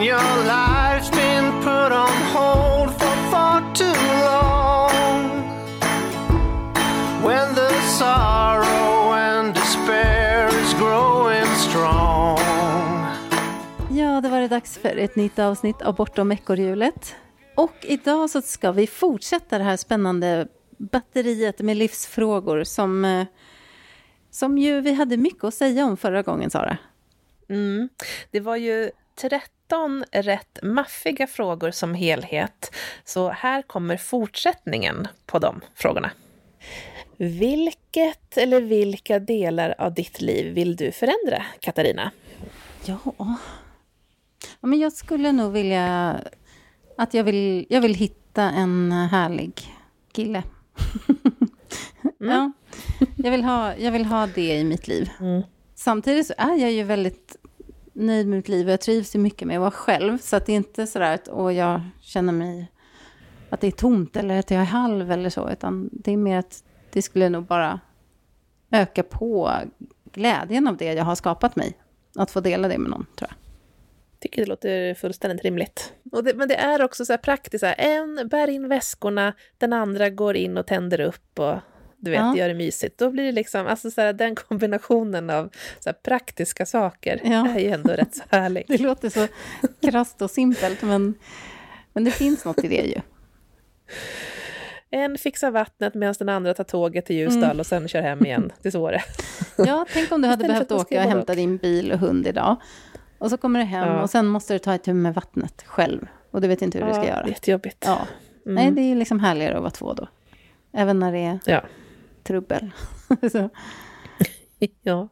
[0.00, 5.30] when your life's been put on hold for far too long.
[7.22, 12.38] When the sorrow and despair is growing strong.
[13.90, 17.14] Ja, det var det dags för ett nytt avsnitt av Bortom ekorrhjulet.
[17.54, 20.48] Och idag så ska vi fortsätta det här spännande
[20.78, 23.26] batteriet med livsfrågor som, eh,
[24.30, 26.78] som ju vi hade mycket att säga om förra gången, Sara.
[27.48, 27.88] Mm.
[28.30, 28.90] Det var ju
[29.70, 32.74] 13 rätt maffiga frågor som helhet,
[33.04, 36.10] så här kommer fortsättningen på de frågorna.
[37.16, 42.10] Vilket eller vilka delar av ditt liv vill du förändra, Katarina?
[42.84, 42.98] Ja,
[44.60, 46.16] ja men jag skulle nog vilja
[46.96, 49.52] att jag vill, jag vill hitta en härlig
[50.12, 50.42] kille.
[52.20, 52.32] Mm.
[52.32, 52.52] ja,
[53.16, 55.10] jag vill, ha, jag vill ha det i mitt liv.
[55.20, 55.42] Mm.
[55.74, 57.36] Samtidigt så är jag ju väldigt
[58.00, 60.18] nöjd med mitt liv och jag trivs ju mycket med att vara själv.
[60.18, 62.72] Så att det är inte sådär att åh, jag känner mig
[63.50, 65.50] att det är tomt eller att jag är halv eller så.
[65.50, 67.80] Utan det är mer att det skulle nog bara
[68.70, 69.52] öka på
[70.12, 71.72] glädjen av det jag har skapat mig.
[72.16, 73.36] Att få dela det med någon, tror jag.
[74.20, 75.92] tycker det låter fullständigt rimligt.
[76.12, 79.32] Och det, men det är också så här praktiskt, så här, en bär in väskorna,
[79.58, 81.58] den andra går in och tänder upp och
[82.00, 82.36] du vet, Ja.
[82.36, 82.98] gör det mysigt.
[82.98, 87.48] Då blir det liksom, alltså så här, den kombinationen av så här, praktiska saker Ja.
[87.48, 88.64] är ju ändå rätt så härlig.
[88.68, 89.26] Det låter så
[89.90, 91.14] krasst och simpelt, men,
[91.92, 93.00] men det finns något i det ju.
[94.90, 97.60] En fixar vattnet medan den andra tar tåget till Ljusdal Mm.
[97.60, 99.02] och sen kör hem igen till Åre.
[99.58, 102.56] Ja, tänk om du hade behövt åka och hämta din bil och hund idag.
[103.18, 104.02] Och så kommer du hem Ja.
[104.02, 106.06] och sen måste du ta itu med vattnet själv.
[106.30, 107.22] Och du vet inte hur du ska Ja, göra.
[107.22, 107.84] det är jättejobbigt.
[107.86, 108.06] Ja.
[108.46, 108.54] Mm.
[108.54, 110.08] Nej, det är liksom härligare att vara två då.
[110.72, 111.62] Även när det är Ja.
[112.30, 112.70] Trubbel.
[114.82, 115.08] ja,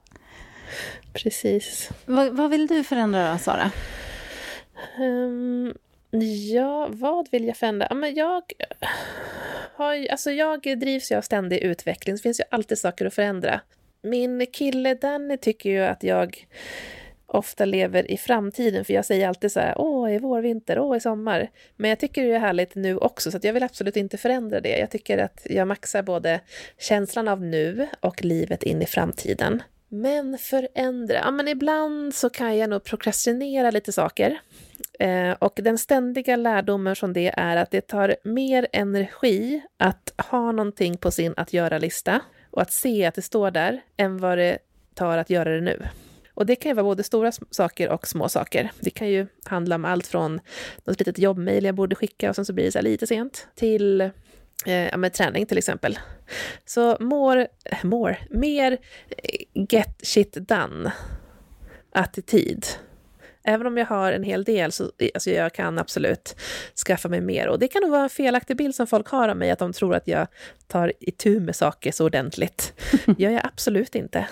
[1.12, 1.90] precis.
[2.06, 3.70] vad, vad vill du förändra då, Sara?
[4.98, 5.74] Ehm,
[6.52, 7.86] ja, vad vill jag förändra?
[7.90, 8.42] Ja, men jag,
[9.74, 13.14] har, ju- alltså jag drivs ju av ständig utveckling, så finns ju alltid saker att
[13.14, 13.60] förändra.
[14.02, 16.46] Min kille Danny tycker ju att jag
[17.28, 20.96] ofta lever i framtiden, för jag säger alltid så här, åh, i vår, vinter, åh,
[20.96, 21.50] i sommar.
[21.76, 24.60] Men jag tycker det är härligt nu också, så att jag vill absolut inte förändra
[24.60, 24.78] det.
[24.78, 26.40] Jag tycker att jag maxar både
[26.78, 29.62] känslan av nu och livet in i framtiden.
[29.88, 34.38] Men förändra, ja men ibland så kan jag nog prokrastinera lite saker.
[34.98, 40.52] Eh, och den ständiga lärdomen från det är att det tar mer energi att ha
[40.52, 44.58] någonting på sin att göra-lista och att se att det står där än vad det
[44.94, 45.82] tar att göra det nu.
[46.38, 48.70] Och det kan ju vara både stora saker och små saker.
[48.80, 50.40] Det kan ju handla om allt från
[50.84, 54.00] något litet jobbmail jag borde skicka och sen så blir det så lite sent till
[54.00, 54.10] eh,
[54.66, 55.98] ja, med träning till exempel.
[56.64, 57.48] Så more,
[57.82, 60.92] more, mer eh, get shit done
[61.92, 62.66] attityd.
[63.44, 66.36] Även om jag har en hel del så alltså jag kan absolut
[66.86, 67.48] skaffa mig mer.
[67.48, 69.72] Och det kan nog vara en felaktig bild som folk har av mig, att de
[69.72, 70.26] tror att jag
[70.66, 72.72] tar itu med saker så ordentligt.
[73.18, 74.28] gör jag absolut inte.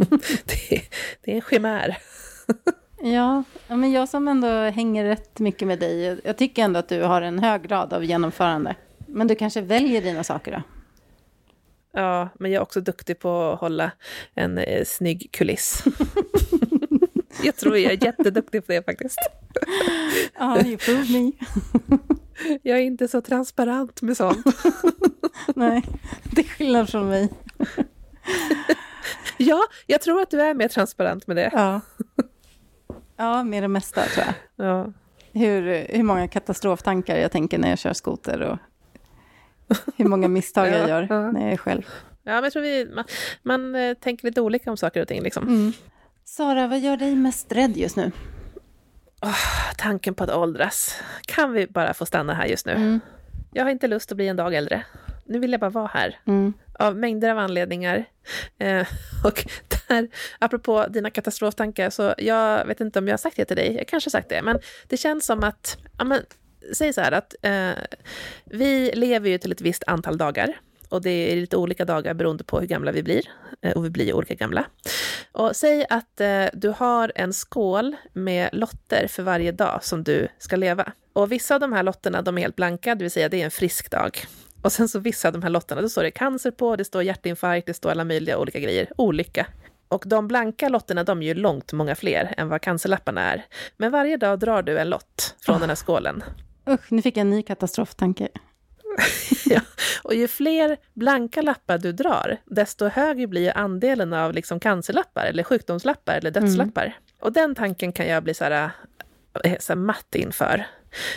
[0.44, 0.82] det,
[1.20, 1.96] det är en chimär.
[3.02, 6.88] Ja, men jag som ändå hänger rätt mycket med dig, jag- jag tycker ändå att
[6.88, 8.74] du har en hög grad av genomförande.
[9.06, 10.62] Men du kanske väljer dina saker då?
[12.00, 13.90] Ja, men jag är också duktig på att hålla
[14.34, 15.84] en eh, snygg kuliss.
[17.42, 19.18] jag tror jag är jätteduktig på det faktiskt.
[20.38, 21.32] Ja, you prove me.
[22.62, 24.46] Jag är inte så transparent med sånt.
[25.54, 25.82] Nej,
[26.32, 27.28] det är skillnad från mig.
[29.48, 31.50] Ja, jag tror att du är mer transparent med det.
[31.52, 31.80] Ja.
[33.18, 34.66] Ja, med det mesta tror jag.
[34.66, 34.92] Ja.
[35.32, 38.58] Hur, hur många katastroftankar jag tänker när jag kör skoter och
[39.96, 41.30] hur många misstag jag Ja, gör ja.
[41.32, 41.86] när jag är själv.
[42.22, 43.04] Ja, men jag tror vi, man,
[43.42, 45.22] man eh, tänker lite olika om saker och ting.
[45.22, 45.48] Liksom.
[45.48, 45.72] Mm.
[46.24, 48.12] Sara, vad gör dig mest rädd just nu?
[49.76, 51.00] Tanken på att åldras.
[51.22, 52.72] Kan vi bara få stanna här just nu?
[52.72, 53.00] Mm.
[53.52, 54.84] Jag har inte lust att bli en dag äldre.
[55.26, 56.18] Nu vill jag bara vara här.
[56.26, 56.52] Mm.
[56.78, 58.04] Av mängder av anledningar.
[58.58, 58.86] Eh,
[59.24, 59.46] och
[59.88, 60.08] där,
[60.38, 63.74] apropå dina katastroftankar, så jag vet inte om jag har sagt det till dig.
[63.76, 64.58] Jag kanske har sagt det, men
[64.88, 65.78] det känns som att...
[65.98, 66.20] Ja, men,
[66.72, 67.70] säg så här att eh,
[68.44, 70.56] vi lever ju till ett visst antal dagar.
[70.88, 73.22] Och det är lite olika dagar beroende på hur gamla vi blir.
[73.62, 74.64] Eh, och vi blir olika gamla.
[75.32, 80.28] Och säg att eh, du har en skål med lotter för varje dag som du
[80.38, 80.92] ska leva.
[81.12, 83.44] Och vissa av de här lotterna de är helt blanka, det vill säga det är
[83.44, 84.26] en frisk dag.
[84.66, 87.02] Och sen så vissa av de här lotterna, då står det cancer på, det står
[87.02, 88.92] hjärtinfarkt, det står alla möjliga olika grejer.
[88.96, 89.46] Olycka.
[89.88, 93.46] Och de blanka lotterna, de är ju långt många fler än vad cancerlapparna är.
[93.76, 96.22] Men varje dag drar du en lott från den här skålen.
[96.68, 98.28] Usch, nu fick jag en ny katastroftanke.
[99.44, 99.60] Ja.
[100.02, 105.42] Och ju fler blanka lappar du drar, desto högre blir andelen av liksom cancerlappar, eller
[105.42, 106.98] sjukdomslappar, eller dödslappar.
[107.20, 108.70] Och den tanken kan jag bli så här,
[109.44, 110.66] eh, så här, matt inför.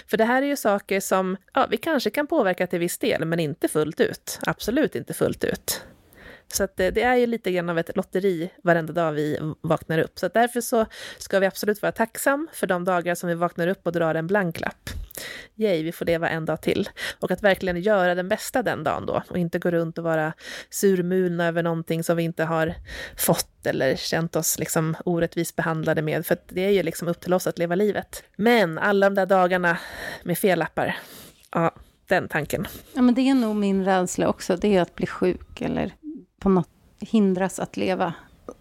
[0.07, 3.25] För det här är ju saker som ja, vi kanske kan påverka till viss del,
[3.25, 4.39] men inte fullt ut.
[4.41, 5.83] Absolut inte fullt ut.
[6.53, 9.99] Så att det, det är ju lite grann av ett lotteri varenda dag vi vaknar
[9.99, 10.19] upp.
[10.19, 10.85] Så att därför så
[11.17, 14.27] ska vi absolut vara tacksam för de dagar som vi vaknar upp och drar en
[14.27, 14.89] blank lapp.
[15.55, 16.89] Yay, vi får leva en dag till.
[17.19, 20.33] Och att verkligen göra den bästa den dagen då och inte gå runt och vara
[20.69, 22.73] surmulna över någonting som vi inte har
[23.17, 26.25] fått eller känt oss liksom orättvist behandlade med.
[26.25, 28.23] För det är ju liksom upp till oss att leva livet.
[28.35, 29.77] Men alla de där dagarna
[30.23, 30.97] med fel lappar,
[31.51, 31.75] ja,
[32.07, 32.67] den tanken.
[32.93, 35.93] Ja, men det är nog min rädsla också, det är att bli sjuk eller
[36.39, 36.69] på något
[36.99, 38.13] hindras att leva.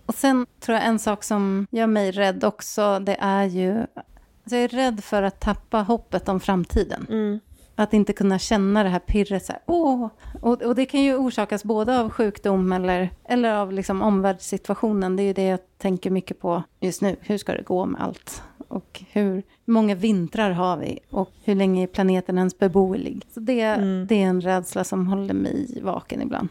[0.07, 3.79] Och sen tror jag en sak som gör mig rädd också, det är ju...
[3.79, 7.07] Alltså jag är rädd för att tappa hoppet om framtiden.
[7.11, 7.41] Mm.
[7.75, 10.09] Att inte kunna känna det här pirret så här, åh!
[10.43, 15.17] Och, och det kan ju orsakas både av sjukdom eller, eller av liksom omvärldssituationen.
[15.17, 17.17] Det är ju det jag tänker mycket på just nu.
[17.21, 18.43] Hur ska det gå med allt?
[18.69, 20.99] Och hur många vintrar har vi?
[21.11, 23.23] Och hur länge är planeten ens beboelig?
[23.35, 24.07] Så det, Mm.
[24.07, 26.49] det är en rädsla som håller mig vaken ibland.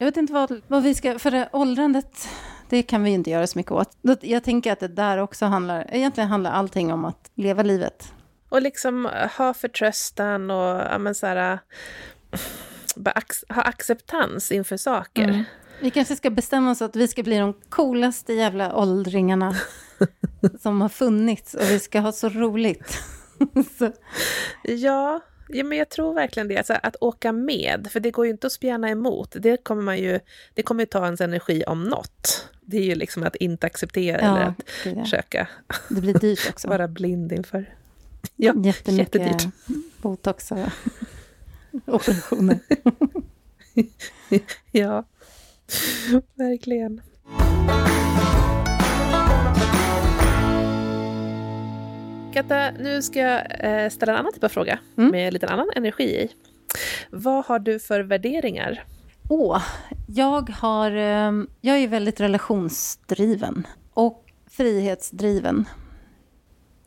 [0.00, 1.18] Jag vet inte vad, vad vi ska...
[1.18, 2.28] För det, åldrandet,
[2.68, 3.96] det kan vi inte göra så mycket åt.
[4.20, 5.86] Jag tänker att det där också handlar...
[5.94, 8.12] Egentligen handlar allting om att leva livet.
[8.48, 9.08] Och liksom
[9.38, 11.58] ha förtröstan och ja, men så här,
[12.94, 15.24] ac- ha acceptans inför saker.
[15.28, 15.44] Mm.
[15.80, 19.56] Vi kanske ska bestämma oss att vi ska bli de coolaste jävla åldringarna
[20.60, 21.54] som har funnits.
[21.54, 22.98] Och vi ska ha så roligt.
[23.78, 23.92] så,
[24.62, 25.20] Ja,
[25.52, 26.56] ja, men jag tror verkligen det.
[26.56, 29.36] Alltså, att åka med, för det går ju inte att spjärna emot.
[29.38, 30.20] Det kommer, man ju,
[30.54, 32.48] det kommer ju ta ens energi om något.
[32.60, 35.04] Det är ju liksom att inte acceptera eller ja, att gud, ja.
[35.04, 35.48] försöka
[35.88, 36.68] Det blir dyrt också.
[36.68, 37.74] vara blind inför.
[38.36, 39.52] Ja, Jättemycket jättedyrt.
[40.02, 40.58] botox och
[41.94, 42.58] operationer.
[44.72, 45.04] Ja,
[46.34, 47.00] verkligen.
[52.32, 53.42] Katta, nu ska jag
[53.84, 55.10] eh, ställa en annan typ av fråga Mm.
[55.10, 56.28] med lite annan energi i.
[57.10, 58.84] Vad har du för värderingar?
[59.28, 59.62] Åh,
[60.06, 60.90] jag har...
[60.90, 65.68] eh, Jag är väldigt relationsdriven och frihetsdriven.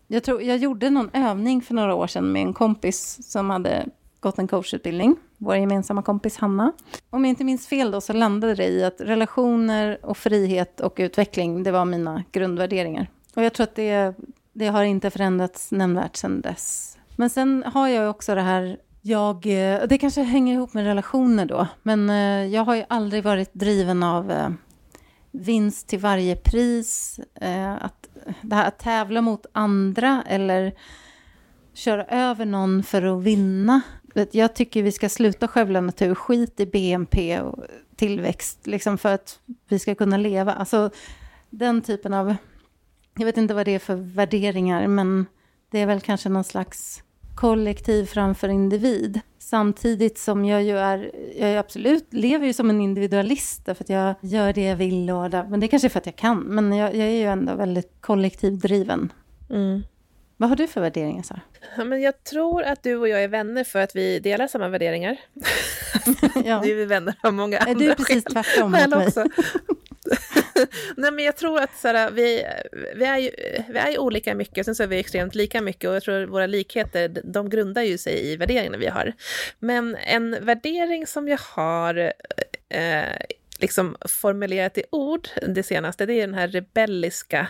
[0.08, 3.86] Jag, tror, jag gjorde någon övning för några år sedan med en kompis som hade
[4.20, 5.16] gått en coachutbildning.
[5.38, 6.72] Vår gemensamma kompis Hanna.
[7.10, 10.94] Om jag inte minns fel då så landade det i att relationer och frihet och
[10.98, 13.08] utveckling, det var mina grundvärderingar.
[13.36, 14.14] Och jag tror att det,
[14.54, 16.98] det har inte förändrats nämnvärt sedan dess.
[17.16, 21.46] Men sen har jag också det här jag, eh, det kanske hänger ihop med relationer
[21.46, 24.50] då, men eh, jag har ju aldrig varit driven av eh,
[25.32, 27.20] vinst till varje pris,
[27.80, 28.08] att,
[28.42, 30.74] det här att tävla mot andra eller
[31.74, 33.82] köra över någon för att vinna.
[34.32, 37.64] Jag tycker vi ska sluta skövla natur, skit i BNP och
[37.96, 40.54] tillväxt, liksom för att vi ska kunna leva.
[40.54, 40.90] Alltså
[41.50, 42.36] den typen av,
[43.18, 45.26] jag vet inte vad det är för värderingar, men
[45.72, 47.04] det är väl kanske någon slags
[47.36, 49.20] kollektiv framför individ.
[49.40, 53.90] Samtidigt som jag ju är, jag är absolut lever ju som en individualist därför att
[53.90, 56.16] jag gör det jag vill och där, men det är kanske är för att jag
[56.16, 59.14] kan, men jag, jag är ju ändå väldigt kollektivdriven.
[59.50, 59.84] Mm.
[60.38, 61.42] Vad har du för värderingar Sara?
[61.78, 64.68] Ja, men jag tror att du och jag är vänner för att vi delar samma
[64.68, 65.18] värderingar.
[66.46, 66.62] Ja.
[66.62, 69.06] Nu är vi vänner av många Är andra du precis skäl- tvärtom mot mig?
[69.08, 69.24] också.
[70.98, 72.46] Nej, men jag tror att så här, vi,
[72.96, 73.32] vi, är ju,
[73.70, 76.26] vi är ju olika mycket, sen så är vi extremt lika mycket och jag tror
[76.26, 79.14] våra likheter, de grundar ju sig i värderingarna vi har.
[79.60, 82.14] Men en värdering som jag har
[82.70, 83.04] eh,
[83.60, 87.48] liksom formulerat i ord det senaste, det är den här rebelliska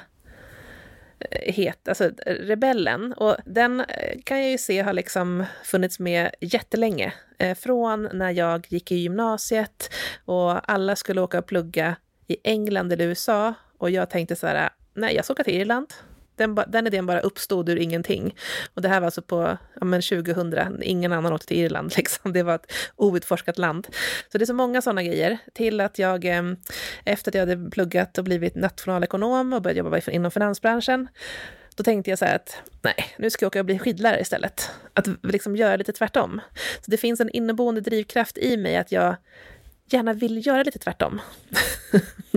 [1.20, 3.14] eh, het, alltså rebellen.
[3.14, 7.14] Och den eh, kan jag ju se har liksom funnits med jättelänge.
[7.38, 9.94] Eh, från när jag gick i gymnasiet
[10.26, 11.96] och alla skulle åka och plugga
[12.28, 15.94] i England eller USA och jag tänkte så här, nej jag ska åka till Irland.
[16.36, 18.36] Den, den idén bara uppstod ur ingenting.
[18.74, 22.34] Och det här var alltså på ja, men 2000, ingen annan åkte till Irland, liksom.
[22.34, 23.88] det var ett outforskat land.
[24.32, 25.38] Så det är så många sådana grejer.
[25.54, 26.58] Till att jag, ehm,
[27.06, 31.08] efter att jag hade pluggat och blivit nationalekonom och börjat jobba inom finansbranschen,
[31.76, 34.72] då tänkte jag så här att nej, nu ska jag åka och bli skidlärare istället.
[34.94, 36.42] Att liksom göra lite tvärtom.
[36.76, 39.16] Så det finns en inneboende drivkraft i mig att jag
[39.86, 41.22] gärna vill göra lite tvärtom.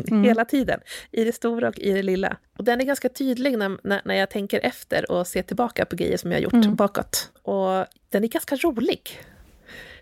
[0.25, 0.81] Hela tiden.
[1.11, 2.37] I det stora och i det lilla.
[2.59, 5.97] Och den är ganska tydlig när, när, när jag tänker efter och ser tillbaka på
[5.97, 6.75] grejer som jag gjort Mm.
[6.75, 7.31] bakåt.
[7.43, 9.21] Och den är ganska rolig.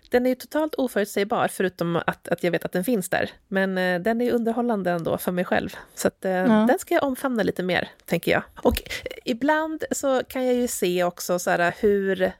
[0.09, 3.29] Den är ju totalt oförutsägbar, förutom att, att jag vet att den finns där.
[3.47, 5.75] Men eh, den är underhållande ändå för mig själv.
[5.95, 6.31] Så att, eh,
[6.67, 8.41] den ska jag omfamna lite mer, tänker jag.
[8.61, 12.31] Och eh, ibland så kan jag ju se också så här hur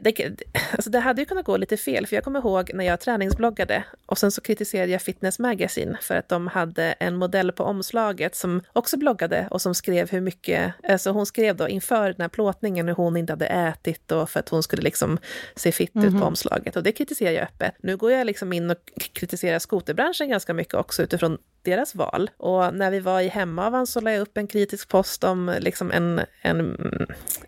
[0.00, 0.42] det,
[0.72, 3.84] alltså det hade ju kunnat gå lite fel, för jag kommer ihåg när jag träningsbloggade
[4.06, 8.34] och sen så kritiserade jag Fitness Magazine för att de hade en modell på omslaget
[8.34, 12.28] som också bloggade och som skrev hur mycket, alltså hon skrev då inför den här
[12.28, 15.18] plåtningen hur hon inte hade ätit och för att hon skulle liksom
[15.56, 17.74] se fitt ut på omslaget och det kritiserar jag öppet.
[17.82, 18.78] Nu går jag liksom in och
[19.12, 22.30] kritiserar skoterbranschen ganska mycket också utifrån deras val.
[22.36, 25.90] Och när vi var i Hemavan så la jag upp en kritisk post om liksom
[25.90, 26.76] en, en,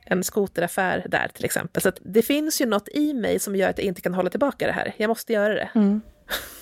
[0.04, 1.82] en skoteraffär där till exempel.
[1.82, 4.66] Så det finns ju något i mig som gör att jag inte kan hålla tillbaka
[4.66, 4.94] det här.
[4.96, 5.70] Jag måste göra det.
[5.74, 6.00] Mm.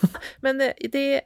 [0.41, 1.21] Men eh, det,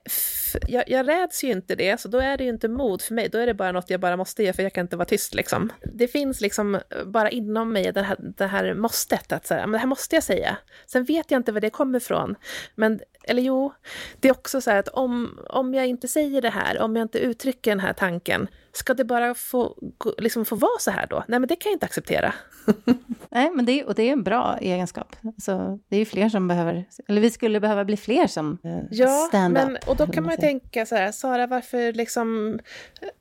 [0.68, 3.28] jag, jag räds ju inte det, så då är det ju inte mod för mig.
[3.28, 5.34] Då är det bara något jag bara måste göra, för jag kan inte vara tyst.
[5.34, 5.72] Liksom.
[5.92, 9.72] Det finns liksom bara inom mig det här, det här måstet, att så här, men
[9.72, 10.56] det här måste jag säga.
[10.86, 12.34] Sen vet jag inte var det kommer ifrån.
[12.74, 13.72] Men, eller jo,
[14.20, 17.04] det är också så här att om, om jag inte säger det här, om jag
[17.04, 19.76] inte uttrycker den här tanken, ska det bara få,
[20.18, 21.24] liksom få vara så här då?
[21.28, 22.34] Nej, men det kan jag inte acceptera.
[23.30, 25.16] Nej, men det, och det är en bra egenskap.
[25.42, 28.78] Så det är ju fler som behöver, eller vi skulle behöva bli fler som eh,
[28.90, 29.64] ja, stand-up.
[29.64, 32.58] men, och då kan man ju tänka så här, Sara, varför, liksom,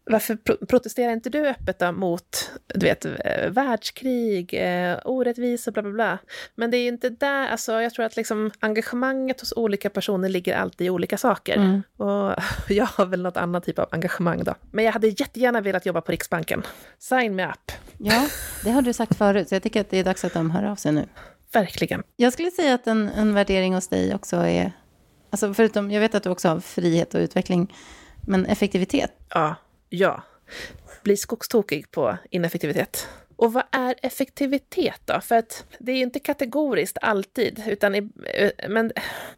[0.05, 5.81] varför pro protesterar inte du öppet då mot du vet, eh, världskrig, eh, orättvisa, bla
[5.81, 6.17] bla bla.
[6.55, 10.29] Men det är ju inte där, alltså jag tror att liksom engagemanget hos olika personer
[10.29, 11.55] ligger alltid i olika saker.
[11.55, 11.81] Mm.
[11.97, 12.35] Och
[12.69, 14.53] jag har väl något annat typ av engagemang då.
[14.71, 15.07] Men jag hade
[15.43, 16.63] jättegärna velat jobba på Riksbanken.
[16.99, 17.71] Sign me up.
[17.97, 18.27] Ja,
[18.63, 20.63] det har du sagt förut, så jag tycker att det är dags att de hör
[20.63, 21.07] av sig nu.
[21.53, 22.03] Verkligen.
[22.15, 24.71] Jag skulle säga att en, en värdering hos dig också är,
[25.29, 27.75] alltså förutom, jag vet att du också har frihet och utveckling,
[28.27, 29.11] men effektivitet.
[29.29, 29.55] Ja,
[29.89, 30.23] ja.
[31.03, 33.07] Bli skogstokig på ineffektivitet.
[33.35, 35.21] Och vad är effektivitet då?
[35.21, 38.91] För att det är ju inte kategoriskt alltid, utan i, eh, men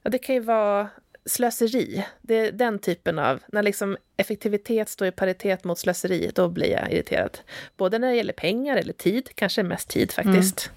[0.03, 0.89] det kan ju vara
[1.25, 2.05] slöseri.
[2.21, 6.71] Det är den typen av, när liksom effektivitet står i paritet mot slöseri, då blir
[6.71, 7.37] jag irriterad.
[7.77, 10.71] Både när det gäller pengar eller tid, kanske mest tid faktiskt.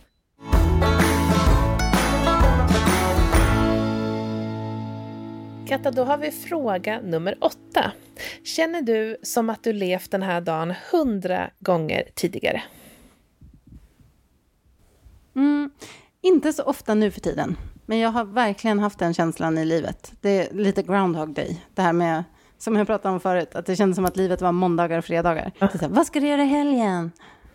[5.69, 7.93] Katta, då har vi fråga nummer åtta.
[8.45, 12.63] Känner du som att du levt den här dagen hundra gånger tidigare?
[15.37, 15.71] Mm,
[16.21, 17.57] inte så ofta nu för tiden,
[17.89, 20.13] men jag har verkligen haft den känslan i livet.
[20.21, 22.25] Det är lite Groundhog Day, det här med,
[22.59, 25.53] som jag pratade om förut, att det kändes som att livet var måndagar och fredagar.
[25.59, 27.13] Här, vad ska du göra i helgen?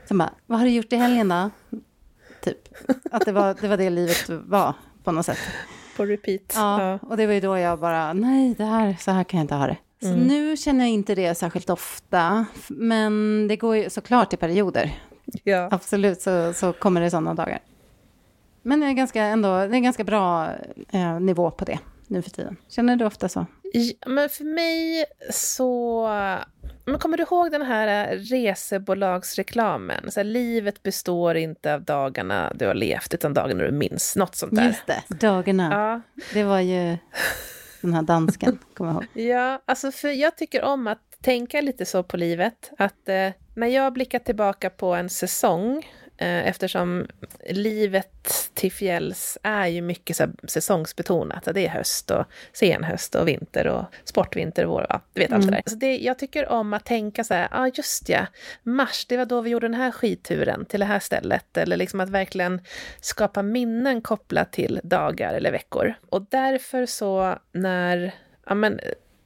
[0.08, 1.50] Så bara, vad har du gjort i helgen då?
[2.44, 2.58] Typ,
[3.12, 4.74] att det var det, var det livet var
[5.04, 5.40] på något sätt.
[5.98, 6.54] På repeat.
[6.56, 9.44] Ja, och det var ju då jag bara, nej, det här, så här kan jag
[9.44, 9.78] inte ha det.
[10.02, 15.00] Så nu känner jag inte det särskilt ofta, men det går ju såklart i perioder.
[15.44, 15.70] ja.
[15.72, 17.60] Absolut så, så kommer det sådana dagar.
[18.64, 20.50] Men det är ganska, ändå, det är en ganska bra
[20.92, 22.58] eh, nivå på det nu för tiden.
[22.70, 23.46] Känner du ofta så?
[23.74, 26.08] Ja, men för mig så...
[26.86, 30.12] Men kommer du ihåg den här resebolagsreklamen?
[30.12, 34.16] Så här, livet består inte av dagarna du har levt, utan dagarna du minns.
[34.16, 34.68] Något sånt där.
[34.68, 35.70] Just det, dagarna.
[35.72, 36.02] Ja,
[36.34, 36.98] Det var ju
[37.82, 39.08] den här dansken, kommer jag ihåg.
[39.32, 42.72] ja, alltså för jag tycker om att tänka lite så på livet.
[42.78, 47.08] Att eh, när jag blickar tillbaka på en säsong, eh, eftersom
[47.50, 51.48] livet till fjälls är ju mycket så säsongsbetonat.
[51.54, 55.46] Det är höst och senhöst och vinter och sportvinter och vår, ja, du vet allt
[55.46, 55.64] det där.
[55.66, 58.26] Så det, jag tycker om att tänka så här, ja ah, just ja,
[58.64, 61.58] mars, det var då vi gjorde den här skidturen till det här stället.
[61.58, 62.62] Eller liksom att verkligen
[63.02, 65.94] skapa minnen kopplat till dagar eller veckor.
[66.10, 68.12] Och därför så när,
[68.46, 68.80] ja men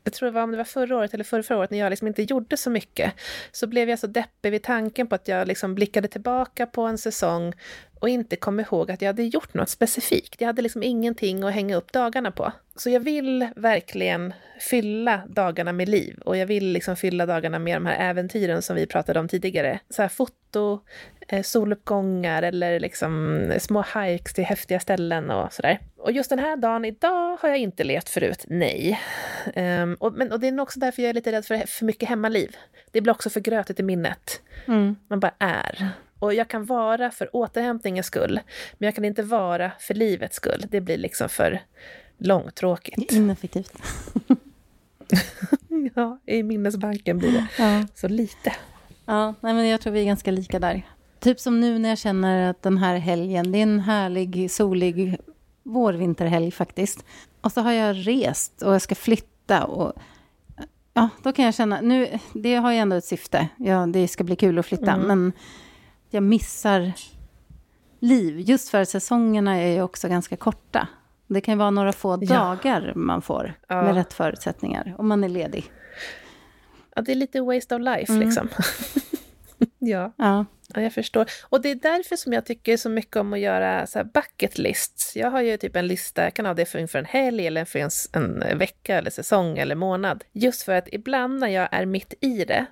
[0.08, 1.90] jag tror det var om det var förra året eller förra, förra året när jag
[1.90, 3.14] liksom inte gjorde så mycket,
[3.52, 6.98] så blev jag så deppig vid tanken på att jag liksom blickade tillbaka på en
[6.98, 7.54] säsong
[8.00, 10.42] och inte kom ihåg att jag hade gjort något specifikt.
[10.42, 12.52] Jag hade liksom ingenting att hänga upp dagarna på.
[12.76, 17.76] Så jag vill verkligen fylla dagarna med liv och jag vill liksom fylla dagarna med
[17.76, 19.80] de här äventyren som vi pratade om tidigare.
[19.90, 20.80] Så här foto,
[21.28, 25.80] eh, soluppgångar eller liksom eh, små hikes till häftiga ställen och sådär.
[26.08, 29.00] Och just den här dagen idag har jag inte levt förut, nej.
[29.56, 31.86] Ehm, och, men, och det är nog också därför jag är lite rädd för för
[31.86, 32.56] mycket hemmaliv.
[32.92, 34.42] Det blir också för grötigt i minnet.
[34.68, 34.96] Mm.
[35.08, 35.90] Man bara är.
[36.20, 38.40] Och jag kan vara för återhämtningens skull,
[38.78, 40.66] men jag kan inte vara för livets skull.
[40.70, 41.62] Det blir liksom för
[42.18, 43.12] långtråkigt.
[43.12, 43.74] Ineffektivt.
[45.96, 47.88] Ja, i minnesbanken blir det Ja.
[47.96, 48.54] så lite.
[49.06, 50.82] Ja, nej, men jag tror vi är ganska lika där.
[51.20, 55.18] Typ som nu när jag känner att den här helgen, det är en härlig, solig
[55.68, 57.06] vårvinterhelg faktiskt.
[57.42, 59.94] Och så har jag rest och jag ska flytta och
[60.94, 63.48] ja, då kan jag känna, nu, det har ju ändå ett syfte.
[63.58, 65.08] Ja, det ska bli kul att flytta, Mm.
[65.08, 65.32] men
[66.10, 66.92] jag missar
[68.00, 68.40] liv.
[68.40, 70.88] Just för säsongerna är ju också ganska korta.
[71.28, 72.36] Det kan ju vara några få Ja.
[72.40, 73.82] dagar man får Ja.
[73.84, 75.72] med rätt förutsättningar, om man är ledig.
[76.96, 78.28] Ja, det är lite waste of life Mm.
[78.28, 78.50] liksom.
[79.80, 80.14] ja.
[80.18, 81.26] Ja, Ja, jag förstår.
[81.44, 84.58] Och det är därför som jag tycker så mycket om att göra så här bucket
[84.58, 85.16] lists.
[85.16, 87.66] Jag har ju typ en lista, jag kan ha det för inför en helg eller
[87.66, 87.90] för en,
[88.42, 90.24] en vecka eller säsong eller månad.
[90.34, 92.66] Just för att ibland när jag är mitt i det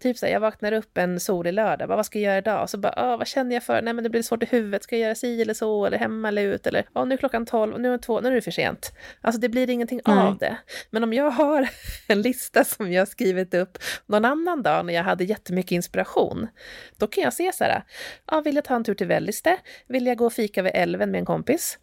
[0.00, 2.62] Typ så här, jag vaknar upp en solig lördag, bara, vad ska jag göra idag?
[2.62, 3.82] Och så bara, vad känner jag för?
[3.82, 6.28] Nej men det blir svårt i huvudet, ska jag göra si eller så, eller hemma
[6.28, 8.40] eller ut, eller ja, nu är klockan tolv, nu är det två, nu är det
[8.40, 8.92] för sent.
[9.20, 10.18] Alltså det blir ingenting Nej.
[10.18, 10.56] av det.
[10.90, 11.68] Men om jag har
[12.08, 16.48] en lista som jag skrivit upp någon annan dag när jag hade jättemycket inspiration,
[16.96, 17.84] då kan jag se så här,
[18.30, 19.56] ja, vill jag ta en tur till Välliste?
[19.86, 21.78] Vill jag gå och fika vid älven med en kompis?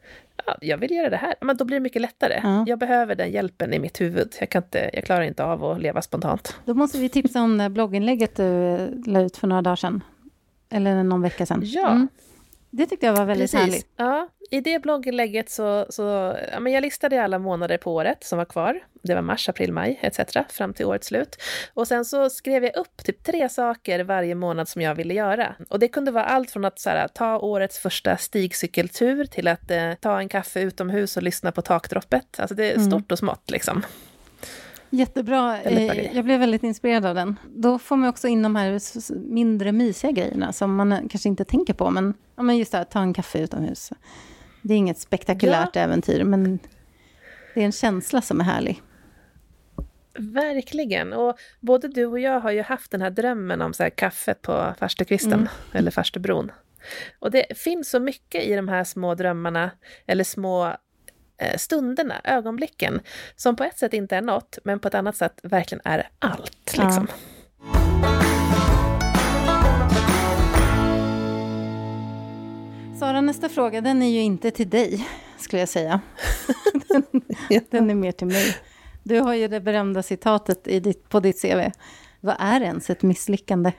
[0.48, 1.36] Ja, jag vill göra det här.
[1.42, 2.40] Men då blir det mycket lättare.
[2.44, 2.64] Ja.
[2.68, 4.36] Jag behöver den hjälpen i mitt huvud.
[4.40, 6.56] Jag, kan inte, jag klarar inte av att leva spontant.
[6.66, 10.04] Då måste vi tipsa om det blogginlägget du la ut för några dagar sedan.
[10.70, 11.62] Eller någon vecka sedan.
[11.64, 11.90] Ja.
[11.90, 12.08] Mm.
[12.78, 13.60] Det tyckte jag var väldigt Precis.
[13.60, 13.88] härligt.
[13.96, 18.38] Ja, i det blogginlägget så, så ja, men jag listade alla månader på året som
[18.38, 18.80] var kvar.
[19.04, 20.20] Det var mars, april, maj etc.
[20.50, 21.36] fram till årets slut.
[21.74, 25.56] Och sen så skrev jag upp typ tre saker varje månad som jag ville göra.
[25.70, 29.72] Och det kunde vara allt från att så här, ta årets första stigcykeltur till att
[29.72, 32.40] eh, ta en kaffe utomhus och lyssna på takdroppet.
[32.40, 32.92] Alltså det är mm.
[32.92, 33.84] stort och smått liksom.
[34.90, 35.62] Jättebra.
[35.62, 37.40] Eh, jag blev väldigt inspirerad av den.
[37.56, 38.80] Då får man också in de här
[39.30, 41.90] mindre mysiga grejerna som man kanske inte tänker på.
[41.90, 43.92] Men, ja, men just det här, ta en kaffe utomhus.
[44.62, 45.82] Det är inget spektakulärt ja.
[45.82, 46.60] äventyr, men
[47.54, 48.82] det är en känsla som är härlig.
[50.20, 51.14] Verkligen.
[51.14, 54.34] Och både du och jag har ju haft den här drömmen om så här kaffe
[54.34, 55.48] på farstukvisten, mm.
[55.74, 56.52] eller farstubron.
[57.20, 59.72] Och det finns så mycket i de här små drömmarna,
[60.06, 60.76] eller små eh,
[61.58, 63.00] stunderna, ögonblicken,
[63.36, 66.78] som på ett sätt inte är något, men på ett annat sätt verkligen är allt.
[66.78, 67.08] Liksom.
[67.10, 67.16] Ja.
[73.00, 76.02] Sara, nästa fråga, den är ju inte till dig, skulle jag säga.
[76.88, 77.04] den,
[77.70, 78.58] den är mer till mig.
[79.04, 81.72] Du har ju det berömda citatet i ditt, på ditt CV.
[82.20, 83.72] Vad är ens ett misslyckande?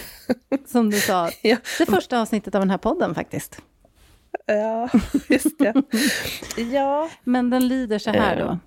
[0.66, 1.56] Som du sa, ja.
[1.78, 3.62] det första avsnittet av den här podden faktiskt.
[4.46, 4.88] Ja,
[5.28, 5.82] just det.
[6.72, 7.10] ja.
[7.24, 8.58] Men den lyder så här då.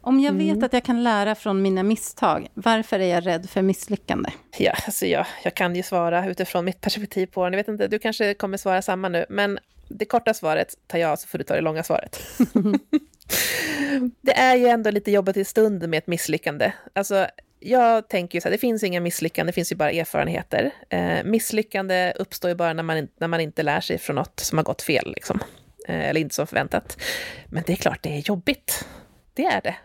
[0.00, 0.64] Om jag vet mm.
[0.64, 4.30] att jag kan lära från mina misstag, varför är jag rädd för misslyckande?
[4.58, 7.50] Ja, alltså jag, jag kan ju svara utifrån mitt perspektiv på det.
[7.50, 11.18] Jag vet inte, du kanske kommer svara samma nu, men det korta svaret tar jag,
[11.18, 12.20] så får du ta det långa svaret.
[14.20, 16.72] det är ju ändå lite jobbigt i stunden med ett misslyckande.
[16.92, 17.26] Alltså,
[17.64, 20.70] jag tänker ju så här, det finns inga misslyckanden, det finns ju bara erfarenheter.
[20.88, 24.58] Eh, misslyckande uppstår ju bara när man, när man inte lär sig från något som
[24.58, 25.40] har gått fel, liksom.
[25.88, 27.02] Eh, eller inte som förväntat.
[27.46, 28.86] Men det är klart, det är jobbigt.
[29.34, 29.76] Det är det.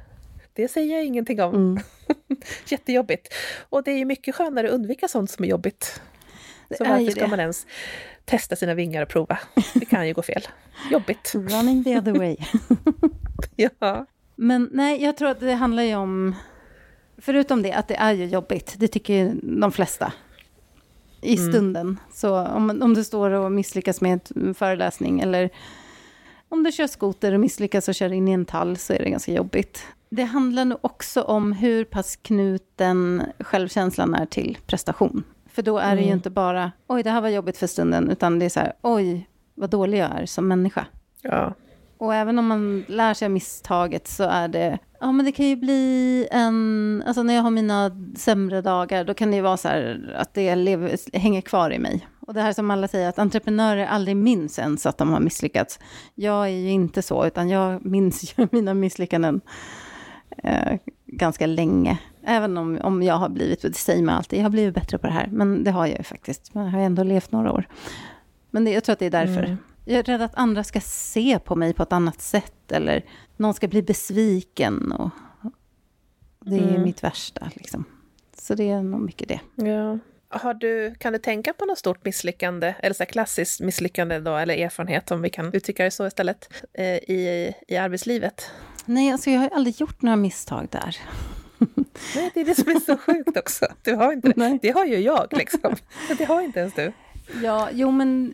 [0.53, 1.55] Det säger jag ingenting om.
[1.55, 1.83] Mm.
[2.67, 3.33] Jättejobbigt.
[3.69, 6.01] Och det är ju mycket skönare att undvika sånt som är jobbigt.
[6.77, 7.65] Så varför ska man ens
[8.25, 9.39] testa sina vingar och prova?
[9.73, 10.47] Det kan ju gå fel.
[10.91, 11.31] Jobbigt.
[11.35, 12.37] Running the other way.
[13.79, 14.05] ja.
[14.35, 16.35] Men nej, jag tror att det handlar ju om...
[17.17, 18.75] Förutom det, att det är ju jobbigt.
[18.77, 20.13] Det tycker ju de flesta.
[21.21, 21.51] I mm.
[21.51, 21.87] stunden.
[21.87, 21.97] Mm.
[22.13, 25.49] Så om, om du står och misslyckas med en föreläsning eller
[26.49, 29.09] om du kör skoter och misslyckas och kör in i en tall så är det
[29.09, 29.83] ganska jobbigt.
[30.09, 35.23] Det handlar nog också om hur pass knuten självkänslan är till prestation.
[35.49, 36.05] För då är det mm.
[36.05, 38.73] ju inte bara, oj, det här var jobbigt för stunden, utan det är så här,
[38.81, 40.85] oj, vad dålig jag är som människa.
[41.21, 41.53] Ja.
[41.97, 45.45] Och även om man lär sig av misstaget så är det, ja men det kan
[45.45, 49.57] ju bli en, alltså när jag har mina sämre dagar, då kan det ju vara
[49.57, 52.07] så här att det lever, hänger kvar i mig.
[52.27, 55.79] Och det här som alla säger, att entreprenörer aldrig minns ens att de har misslyckats.
[56.15, 59.41] Jag är ju inte så, utan jag minns ju mina misslyckanden
[60.43, 61.97] eh, ganska länge.
[62.23, 65.07] Även om, om jag har blivit, det säger man alltid, jag har blivit bättre på
[65.07, 65.27] det här.
[65.31, 67.67] Men det har jag ju faktiskt, jag har ändå levt några år.
[68.51, 69.43] Men det, jag tror att det är därför.
[69.43, 69.57] Mm.
[69.89, 72.71] Jag är rädd att andra ska se på mig på ett annat sätt.
[72.71, 73.05] Eller
[73.37, 74.91] någon ska bli besviken.
[74.91, 75.09] Och
[76.39, 76.81] det är mm.
[76.81, 77.51] mitt värsta.
[77.55, 77.85] Liksom.
[78.37, 79.39] Så det är nog mycket det.
[79.55, 79.99] Ja.
[80.29, 84.57] Har du, kan du tänka på något stort misslyckande, eller så klassiskt misslyckande då, eller
[84.57, 88.51] erfarenhet, om vi kan uttrycka det så istället, eh, i, i arbetslivet?
[88.85, 90.97] Nej, alltså jag har aldrig gjort några misstag där.
[92.15, 93.65] Nej, det är det som är så sjukt också.
[93.83, 94.59] Du har inte det.
[94.61, 95.75] Det har ju jag, liksom.
[96.17, 96.93] Det har inte ens du.
[97.43, 98.33] Ja, jo men...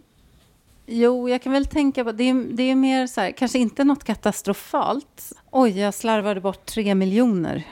[0.85, 2.11] Jo, jag kan väl tänka på...
[2.11, 5.31] Det är, det är mer så här, kanske inte något katastrofalt.
[5.51, 7.63] Oj, jag slarvade bort tre miljoner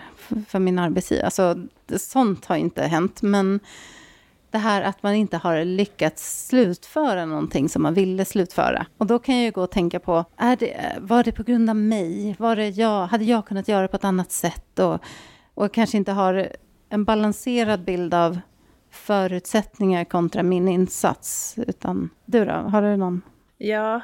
[0.47, 1.25] för min arbetsgivare.
[1.25, 1.55] Alltså,
[1.97, 3.59] sånt har inte hänt, men
[4.51, 8.85] det här att man inte har lyckats slutföra någonting som man ville slutföra.
[8.97, 11.69] Och då kan jag ju gå och tänka på, är det, var det på grund
[11.69, 12.35] av mig?
[12.39, 14.79] Var det jag, hade jag kunnat göra på ett annat sätt?
[14.79, 14.99] Och,
[15.53, 16.49] och kanske inte har
[16.89, 18.39] en balanserad bild av
[18.91, 21.55] förutsättningar kontra min insats.
[21.67, 23.21] Utan du då, har du någon?
[23.63, 24.01] Ja,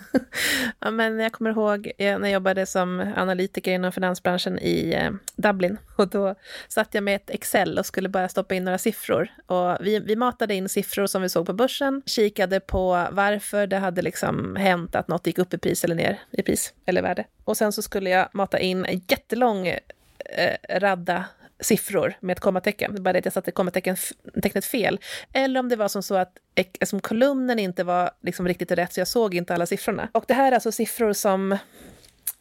[0.80, 5.10] ja, men jag kommer ihåg eh, när jag jobbade som analytiker inom finansbranschen i eh,
[5.36, 5.78] Dublin.
[5.96, 6.34] Och då
[6.68, 9.28] satt jag med ett Excel och skulle bara stoppa in några siffror.
[9.46, 13.78] Och vi, vi matade in siffror som vi såg på börsen, kikade på varför det
[13.78, 17.24] hade liksom hänt att något gick upp i pris eller ner i pris eller värde.
[17.44, 21.24] Och sen så skulle jag mata in en jättelång eh, radda
[21.60, 23.02] siffror med ett kommatecken.
[23.02, 25.00] Bara det att jag satte kommatecknet fel.
[25.32, 26.38] Eller om det var som så att
[26.82, 30.08] som kolumnen inte var liksom riktigt rätt, så jag såg inte alla siffrorna.
[30.12, 31.58] Och det här är alltså siffror som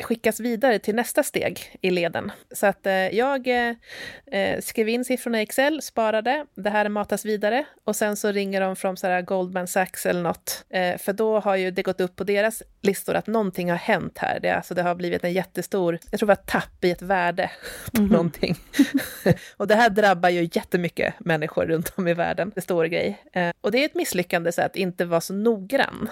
[0.03, 2.31] skickas vidare till nästa steg i leden.
[2.51, 7.65] Så att eh, jag eh, skrev in siffrorna i Excel, sparade, det här matas vidare
[7.83, 10.65] och sen så ringer de från så här Goldman Sachs eller något.
[10.69, 14.17] Eh, för då har ju det gått upp på deras listor att någonting har hänt
[14.17, 14.39] här.
[14.39, 17.51] Det, alltså, det har blivit en jättestor, jag tror det var tapp i ett värde
[17.91, 18.55] på mm någonting.
[19.57, 22.51] och det här drabbar ju jättemycket människor runt om i världen.
[22.55, 23.23] Det stor grej.
[23.33, 26.09] Eh, och det är ett misslyckande så att inte vara så noggrann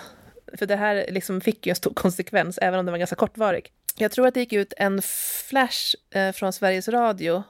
[0.57, 3.71] för det här liksom fick ju en stor konsekvens, även om den var ganska kortvarig.
[3.97, 5.01] Jag tror att det gick ut en
[5.49, 7.43] flash eh, från Sveriges Radio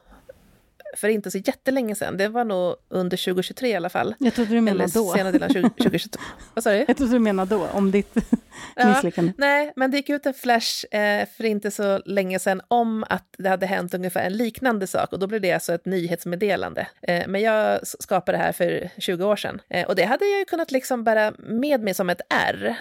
[0.95, 2.17] för inte så jättelänge sedan.
[2.17, 4.15] Det var nog under 2023 i alla fall.
[4.19, 5.13] Jag trodde du menade då.
[5.13, 6.19] Senare delen av 2022.
[6.53, 6.85] Vad sa du?
[6.87, 8.15] Jag trodde du menade då, om ditt
[8.75, 9.33] ja, misslyckande.
[9.37, 13.35] Nej, men det gick ut en flash eh, för inte så länge sedan om att
[13.37, 16.87] det hade hänt ungefär en liknande sak och då blev det alltså ett nyhetsmeddelande.
[17.01, 20.39] Eh, men jag skapade det här för 20 år sedan eh, och det hade jag
[20.39, 22.77] ju kunnat liksom bära med mig som ett R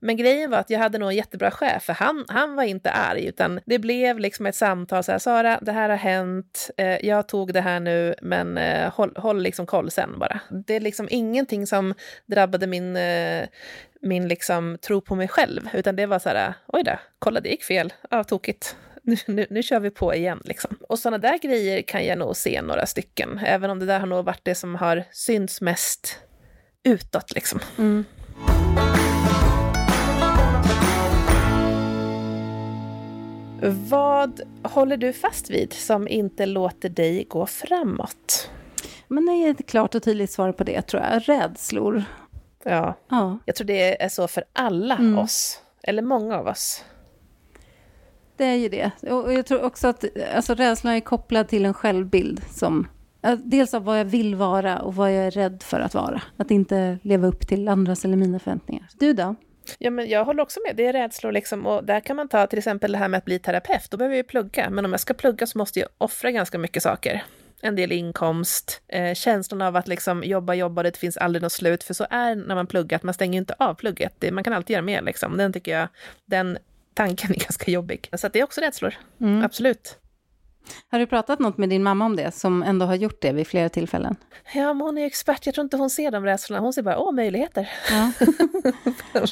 [0.00, 2.90] men grejen var att jag hade nog en jättebra chef, för han, han var inte
[2.90, 7.06] arg, utan det blev liksom ett samtal så här, Sara, det här har hänt, eh,
[7.06, 10.40] jag tog det här nu, men eh, håll, håll liksom koll sen bara.
[10.66, 11.94] Det är liksom ingenting som
[12.26, 13.46] drabbade min, eh,
[14.00, 17.48] min liksom tro på mig själv, utan det var så här, oj då, kolla det
[17.48, 18.76] gick fel, ja, tokigt.
[19.02, 20.40] Nu, nu, nu, kör vi på igen.
[20.44, 20.76] Liksom.
[20.88, 24.06] Och sådana där grejer kan jag nog se några stycken, även om det där har
[24.06, 26.18] nog varit det som har synts mest
[26.84, 27.34] utåt.
[27.34, 27.60] Liksom.
[27.78, 28.04] Mm.
[33.62, 38.50] Vad håller du fast vid som inte låter dig gå framåt?
[39.08, 41.28] Men det är ett klart och tydligt svar på det, tror jag.
[41.28, 42.04] Rädslor.
[42.64, 43.38] Ja, ja.
[43.44, 45.18] jag tror det är så för alla mm.
[45.18, 46.84] oss, eller många av oss.
[48.36, 48.90] Det är ju det.
[49.10, 52.86] Och jag tror också att alltså, rädslan är kopplad till en självbild som
[53.44, 56.22] Dels av vad jag vill vara och vad jag är rädd för att vara.
[56.36, 58.88] Att inte leva upp till andras eller mina förväntningar.
[58.98, 59.34] Du då?
[59.78, 60.76] Ja, men jag håller också med.
[60.76, 61.66] Det är rädslor liksom.
[61.66, 63.90] Och där kan man ta till exempel det här med att bli terapeut.
[63.90, 64.70] Då behöver jag ju plugga.
[64.70, 67.24] Men om jag ska plugga så måste jag offra ganska mycket saker.
[67.60, 71.84] En del inkomst, eh, känslan av att liksom jobba, jobba, det finns aldrig något slut.
[71.84, 74.14] För så är när man pluggar, att man stänger inte av plugget.
[74.18, 75.36] Det, man kan alltid göra mer liksom.
[75.36, 75.88] Den tycker jag,
[76.24, 76.58] den
[76.94, 78.10] tanken är ganska jobbig.
[78.12, 79.44] Så det är också rädslor, mm.
[79.44, 79.98] absolut.
[80.90, 83.46] Har du pratat något med din mamma om det, som ändå har gjort det vid
[83.46, 84.16] flera tillfällen?
[84.54, 85.46] Ja, men hon är expert.
[85.46, 86.60] Jag tror inte hon ser de rädslorna.
[86.60, 87.68] Hon ser bara, åh, möjligheter.
[87.90, 88.12] Ja.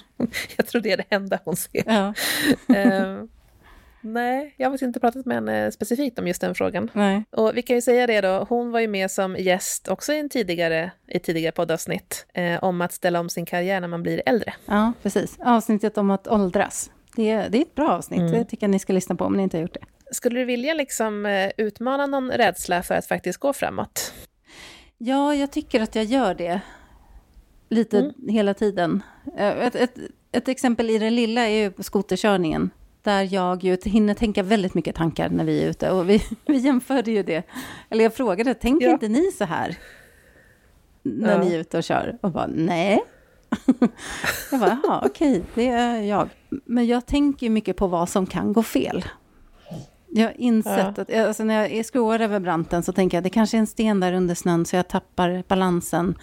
[0.57, 1.83] jag tror det är det enda hon ser.
[1.87, 2.15] Ja.
[2.69, 3.25] uh,
[4.01, 6.91] nej, jag har inte pratat med henne specifikt om just den frågan.
[6.93, 7.25] Nej.
[7.31, 10.21] Och vi kan ju säga det då, hon var ju med som gäst också i
[10.21, 14.23] en tidigare, i tidigare poddavsnitt eh, om att ställa om sin karriär när man blir
[14.27, 14.55] äldre.
[14.67, 15.37] Ja, precis.
[15.45, 16.91] Avsnittet om att åldras.
[17.17, 18.33] Det är, det är ett bra avsnitt, mm.
[18.33, 19.85] det tycker jag ni ska lyssna på om ni inte har gjort det.
[20.15, 24.13] Skulle du vilja liksom eh, utmana någon rädsla för att faktiskt gå framåt?
[24.99, 26.61] Ja, jag tycker att jag gör det.
[27.69, 28.29] Lite mm.
[28.29, 29.03] hela tiden.
[29.37, 29.99] Eh, ett, ett,
[30.33, 32.71] ett, exempel i det lilla är ju skoterkörningen.
[33.03, 35.91] Där jag ju hinner tänka väldigt mycket tankar när vi är ute.
[35.91, 37.43] Och vi, vi jämförde ju det.
[37.91, 38.93] Eller jag frågade, tänker ja.
[38.93, 39.79] inte ni så här?
[41.03, 41.45] När ja.
[41.45, 42.19] ni är ute och kör?
[42.21, 43.05] Och bara, nej.
[44.51, 46.29] jag bara, jaha, okej, det är jag.
[46.49, 49.05] Men jag tänker mycket på vad som kan gå fel.
[50.17, 51.03] Jag har insett ja.
[51.03, 54.01] att alltså när jag skråar över branten så tänker jag det kanske är en sten
[54.01, 56.19] där under snön så jag tappar balansen.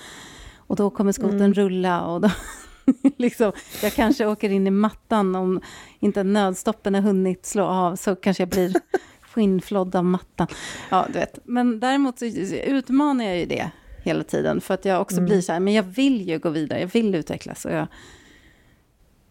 [0.58, 1.54] Och då kommer skoten mm.
[1.54, 2.30] rulla och då
[3.18, 3.52] liksom,
[3.84, 5.62] jag kanske åker in i mattan om
[6.00, 8.74] inte nödstoppen har hunnit slå av så kanske jag blir
[9.22, 10.48] skinnflodd av mattan.
[10.90, 11.40] Ja, du vet.
[11.44, 12.26] Men däremot så
[12.66, 13.72] utmanar jag ju det
[14.04, 15.26] hela tiden för att jag också mm.
[15.26, 17.66] blir så här, men jag vill ju gå vidare, jag vill utvecklas.
[17.66, 17.88] Och jag...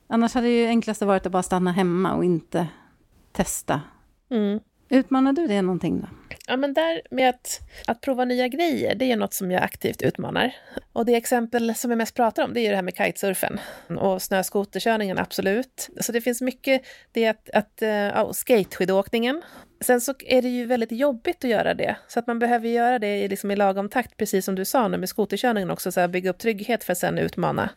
[0.08, 2.66] Annars hade det ju enklaste varit att bara stanna hemma och inte
[3.32, 3.80] testa
[4.30, 4.60] Mm.
[4.88, 6.08] Utmanar du det någonting då?
[6.46, 10.02] Ja, men där med att, att prova nya grejer, det är något som jag aktivt
[10.02, 10.54] utmanar.
[10.92, 13.60] Och det exempel som jag mest pratar om, det är det här med kitesurfen.
[13.98, 15.88] Och snöskoterkörningen, absolut.
[16.00, 19.42] Så det finns mycket, det att, att uh, skateskidåkningen.
[19.80, 22.98] Sen så är det ju väldigt jobbigt att göra det, så att man behöver göra
[22.98, 26.00] det i, liksom i lagom takt, precis som du sa nu med skoterkörningen också, så
[26.00, 27.70] här, bygga upp trygghet för att sen utmana.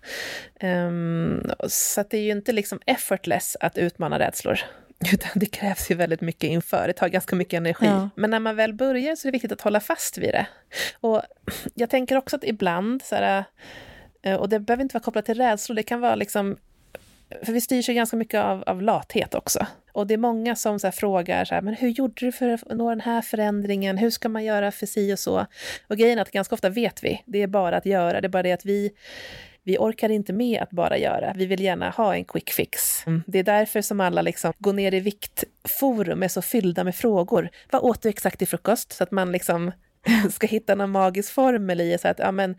[0.62, 4.60] Um, så att det är ju inte liksom effortless att utmana rädslor.
[5.14, 7.86] Utan det krävs ju väldigt mycket inför, det tar ganska mycket energi.
[7.86, 8.10] Ja.
[8.16, 10.46] Men när man väl börjar så är det viktigt att hålla fast vid det.
[11.00, 11.22] Och
[11.74, 13.44] jag tänker också att ibland, så här,
[14.22, 16.58] eh, och det behöver inte vara kopplat till rädslor, det kan vara liksom
[17.42, 19.66] för vi styrs ju ganska mycket av, av lathet också.
[19.92, 22.64] Och det är många som så frågar så här, men hur gjorde du för att
[22.70, 23.98] nå den här förändringen?
[23.98, 25.46] Hur ska man göra för si och så?
[25.88, 28.22] Och grejen är att ganska ofta vet vi, det är bara att göra.
[28.22, 28.92] Det är bara det att vi
[29.64, 31.34] vi orkar inte med att bara göra.
[31.36, 33.08] Vi vill gärna ha en quick fix.
[33.08, 33.24] Mm.
[33.28, 37.50] Det är därför som alla liksom går ner i viktforum är så fyllda med frågor.
[37.72, 38.94] Vad åt du exakt till frukost?
[38.94, 39.72] Så att man liksom
[40.32, 42.56] ska hitta någon magisk formel i så att ja, men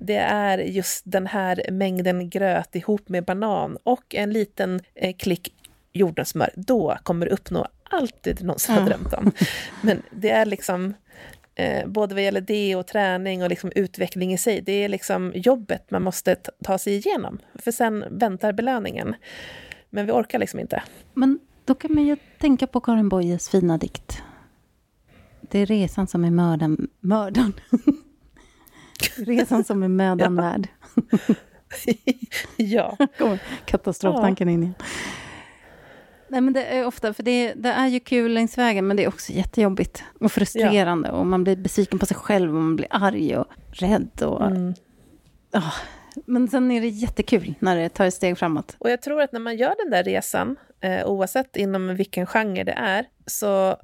[0.00, 5.54] det är just den här mängden gröt ihop med banan och en liten eh, klick
[5.92, 6.50] jordnötssmör.
[6.54, 9.32] Då kommer du uppnå allt det du någonsin har drömt om.
[9.80, 10.94] Men det är liksom
[11.54, 14.60] eh, både vad gäller det och träning och liksom utveckling i sig.
[14.60, 19.14] Det är liksom jobbet man måste ta sig igenom, för sen väntar belöningen.
[19.90, 20.82] Men vi orkar liksom inte.
[21.14, 24.22] Men då kan man ju tänka på Karin Boyes fina dikt.
[25.40, 26.88] Det är resan som är mördan...
[27.00, 27.52] Mördan?
[29.16, 30.42] resan som är mödan ja.
[30.42, 30.68] värd.
[32.56, 32.96] ja.
[33.64, 34.54] Katastroftanken ja.
[34.54, 34.74] in igen.
[36.32, 39.04] Nej, men det är ofta, för det, det, är ju kul längs vägen, men det
[39.04, 41.08] är också jättejobbigt och frustrerande.
[41.08, 41.14] Ja.
[41.14, 44.22] Och man blir besviken på sig själv och man blir arg och rädd.
[44.22, 44.74] Och, mm.
[45.54, 45.74] oh.
[46.26, 48.76] Men sen är det jättekul när det tar ett steg framåt.
[48.78, 52.64] Och jag tror att när man gör den där resan, eh, oavsett inom vilken genre
[52.64, 53.76] det är, så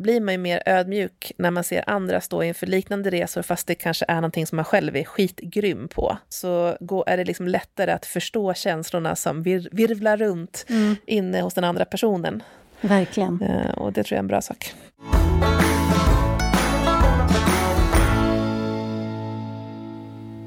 [0.00, 3.74] blir man ju mer ödmjuk när man ser andra stå inför liknande resor, fast det
[3.74, 6.18] kanske är någonting som man själv är skitgrym på.
[6.28, 10.96] Så är det liksom lättare att förstå känslorna som vir virvlar runt mm.
[11.06, 12.42] inne hos den andra personen.
[12.80, 13.42] Verkligen.
[13.42, 14.74] Uh, och det tror jag är en bra sak.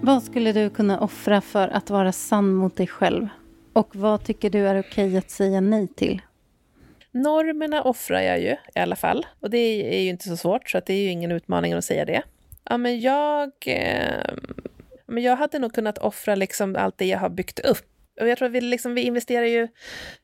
[0.02, 3.28] Vad skulle du kunna offra för att vara sann mot dig själv?
[3.74, 6.22] Och vad tycker du är okej att säga nej till?
[7.14, 9.26] Normerna offrar jag ju i alla fall.
[9.40, 9.58] Och det
[9.98, 12.24] är ju inte så svårt, så att det är ju ingen utmaning att säga det.
[12.70, 14.34] Ja, men jag, eh,
[15.06, 17.86] men jag hade nog kunnat offra liksom allt det jag har byggt upp.
[18.22, 19.68] Och jag tror att vi, liksom, vi investerar ju,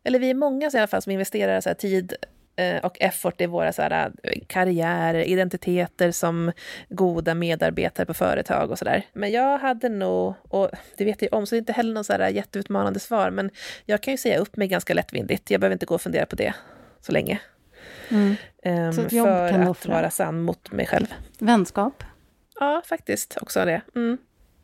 [0.04, 2.14] eller vi är många i alla fall som investerar så här, tid
[2.56, 6.52] eh, och effort i våra så här, eh, karriärer, identiteter som
[6.90, 9.06] goda medarbetare på företag och sådär.
[9.14, 12.04] Men jag hade nog, och det vet jag om, så det är inte heller någon
[12.04, 13.50] så här jätteutmanande svar, men
[13.86, 15.52] jag kan ju säga upp mig ganska lättvindigt.
[15.52, 16.54] Jag behöver inte gå och fundera på det
[17.02, 17.40] så länge.
[18.10, 18.36] Mm.
[18.66, 19.94] Um, så för att offra.
[19.94, 21.14] vara sann mot mig själv.
[21.40, 22.04] Vänskap?
[22.60, 23.82] Ja, faktiskt också det.
[23.96, 24.18] Mm.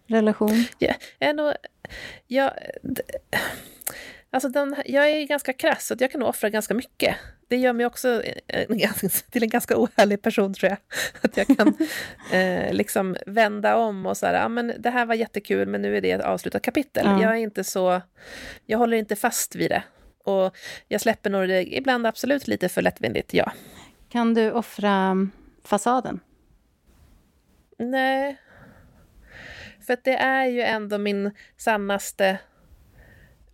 [0.08, 0.66] Relation?
[0.80, 1.54] Ja, jag, nog,
[2.28, 2.52] jag,
[4.30, 7.16] alltså den, jag är ganska krass, så jag kan nog offra ganska mycket.
[7.48, 8.24] Det gör mig också
[9.32, 10.78] till en ganska ohärlig person, tror jag.
[11.22, 11.78] Att jag kan
[12.40, 16.02] eh, liksom vända om och så ja men det här var jättekul, men nu är
[16.02, 17.06] det ett avslutat kapitel.
[17.06, 17.22] Ja.
[17.22, 18.02] Jag är inte så,
[18.66, 19.84] jag håller inte fast vid det.
[20.26, 20.58] Och
[20.88, 23.52] jag släpper nog det ibland absolut lite för lättvindigt, ja.
[24.10, 25.28] Kan du offra
[25.64, 26.20] fasaden?
[27.78, 28.38] Nej.
[29.88, 32.40] För det är ju ändå min sannaste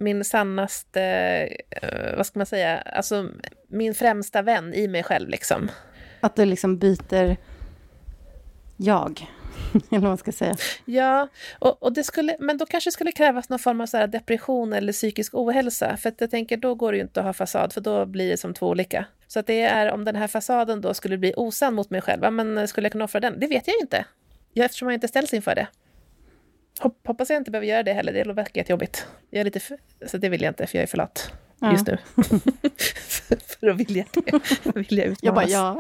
[0.02, 1.48] min sannaste,
[1.84, 3.30] uh, vad ska man säga, alltså
[3.68, 5.72] min främsta vän i mig själv liksom.
[6.20, 7.38] Att du liksom byter
[8.78, 9.28] jag?
[9.90, 10.56] eller vad man ska säga.
[10.86, 11.28] Ja,
[11.60, 14.74] och, och det skulle, men då kanske det skulle krävas någon form av så depression
[14.74, 15.98] eller psykisk ohälsa.
[15.98, 18.30] För att jag tänker, då går det ju inte att ha fasad, för då blir
[18.30, 19.06] det som två olika.
[19.28, 22.34] Så att det är om den här fasaden då skulle bli osann mot mig själv,
[22.34, 23.40] men skulle jag kunna offra den?
[23.40, 24.06] Det vet jag ju inte.
[24.54, 25.68] Ja, eftersom jag inte ställs inför det.
[27.06, 29.08] Hoppas jag inte behöver göra det heller, det verkar jättejobbigt.
[29.30, 31.32] Jag är lite för, så det vill jag inte, för jag är för lat
[31.62, 31.72] ja.
[31.72, 31.98] just nu.
[33.60, 34.32] för att vilja det.
[34.76, 35.20] Vilja utmanas.
[35.22, 35.80] Jag bara, ja.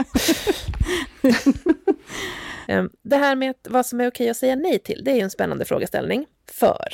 [2.71, 5.21] Ehm, det här med vad som är okej att säga nej till, det är ju
[5.21, 6.25] en spännande frågeställning.
[6.51, 6.88] För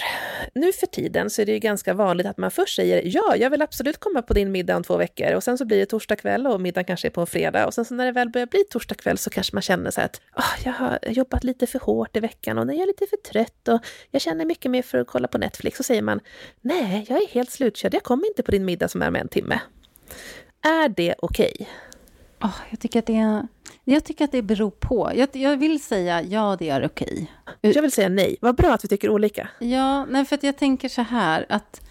[0.55, 3.49] nu för tiden så är det ju ganska vanligt att man först säger ja, jag
[3.49, 6.15] vill absolut komma på din middag om två veckor och sen så blir det torsdag
[6.15, 8.47] kväll och middagen kanske är på en fredag och sen så när det väl börjar
[8.47, 11.67] bli torsdag kväll så kanske man känner så här att oh, jag har jobbat lite
[11.67, 13.79] för hårt i veckan och när jag är lite för trött och
[14.11, 16.19] jag känner mycket mer för att kolla på Netflix och säger man
[16.61, 19.27] nej, jag är helt slutkörd, jag kommer inte på din middag som är med en
[19.27, 19.59] timme.
[20.61, 21.53] Är det okej?
[21.55, 21.67] Okay?
[22.41, 23.47] Oh, jag, tycker att det är,
[23.93, 25.11] jag tycker att det beror på.
[25.15, 27.31] Jag, jag vill säga ja, det är okej.
[27.61, 28.37] Jag vill säga nej.
[28.41, 29.49] Vad bra att vi tycker olika.
[29.59, 31.81] Ja, nej, för jag tänker så här att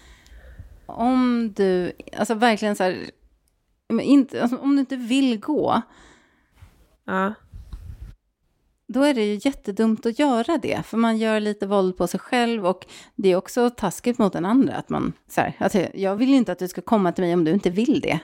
[0.85, 3.09] om du, alltså verkligen så här,
[4.01, 5.81] inte, alltså, om du inte vill gå,
[7.05, 7.33] ja.
[8.87, 12.19] då är det ju jättedumt att göra det, för man gör lite våld på sig
[12.19, 14.75] själv och det är också taskigt mot den andra.
[14.75, 17.43] Att man, så här, alltså, jag vill inte att du ska komma till mig om
[17.43, 18.19] du inte vill det.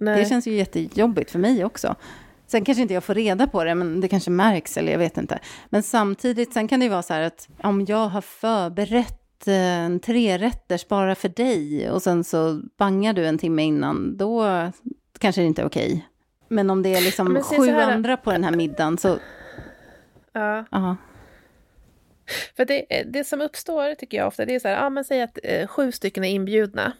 [0.00, 0.18] Nej.
[0.18, 1.96] Det känns ju jättejobbigt för mig också.
[2.46, 5.18] Sen kanske inte jag får reda på det, men det kanske märks, eller jag vet
[5.18, 5.38] inte.
[5.68, 10.00] Men samtidigt, sen kan det ju vara så här att om jag har förberett en
[10.00, 14.46] trerätters bara för dig och sen så bangar du en timme innan, då
[15.18, 16.08] kanske det inte är okej.
[16.48, 19.18] Men om det är liksom sju andra på den här middagen så...
[20.32, 20.64] Ja.
[20.70, 20.96] Aha.
[22.56, 25.22] För det, det som uppstår, tycker jag ofta, det är så här, ja men säg
[25.22, 26.92] att eh, sju stycken är inbjudna.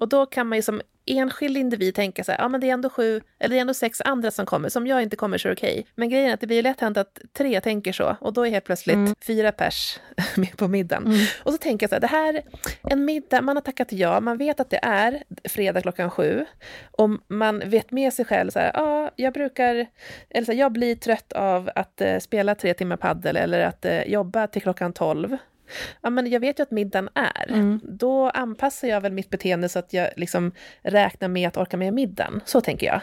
[0.00, 2.72] Och då kan man ju som enskild individ tänka så här, ja men det är
[2.72, 5.48] ändå sju, eller det är ändå sex andra som kommer, som jag inte kommer så
[5.48, 5.72] är okej.
[5.72, 5.84] Okay.
[5.94, 8.46] Men grejen är att det blir ju lätt hänt att tre tänker så, och då
[8.46, 9.14] är helt plötsligt mm.
[9.26, 9.98] fyra pers
[10.36, 11.06] med på middagen.
[11.06, 11.26] Mm.
[11.42, 12.42] Och så tänker jag så här, det här,
[12.82, 16.44] en middag, man har tackat ja, man vet att det är fredag klockan sju,
[16.90, 19.86] och man vet med sig själv så här, ja, jag brukar,
[20.30, 23.86] eller så här, jag blir trött av att uh, spela tre timmar paddel eller att
[23.86, 25.36] uh, jobba till klockan tolv
[26.00, 27.48] ja, men jag vet ju att middagen är.
[27.48, 27.80] Mm.
[27.82, 30.52] Då anpassar jag väl mitt beteende så att jag liksom
[30.82, 32.40] räknar med att orka med middagen.
[32.44, 33.00] Så tänker jag.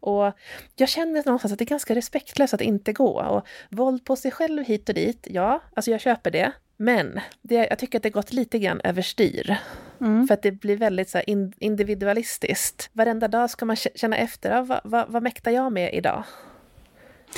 [0.00, 0.32] Och
[0.76, 3.22] jag känner någonstans att det är ganska respektlöst att inte gå.
[3.22, 6.52] Och våld på sig själv hit och dit, ja, alltså jag köper det.
[6.76, 9.56] Men det, jag tycker att det gått lite grann överstyr.
[10.00, 10.26] Mm.
[10.26, 11.20] För att det blir väldigt så
[11.58, 12.90] individualistiskt.
[12.92, 16.24] Varenda dag ska man känna efter, ja, vad, vad, vad mäktar jag med idag?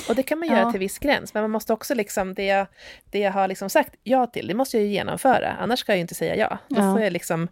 [0.08, 0.70] Och det kan man göra ja.
[0.70, 2.66] till viss gräns, men man måste också liksom, det jag,
[3.10, 5.96] det jag har liksom sagt ja till, det måste jag ju genomföra, annars ska jag
[5.96, 6.58] ju inte säga ja.
[6.68, 6.92] Då ja.
[6.92, 7.48] får jag liksom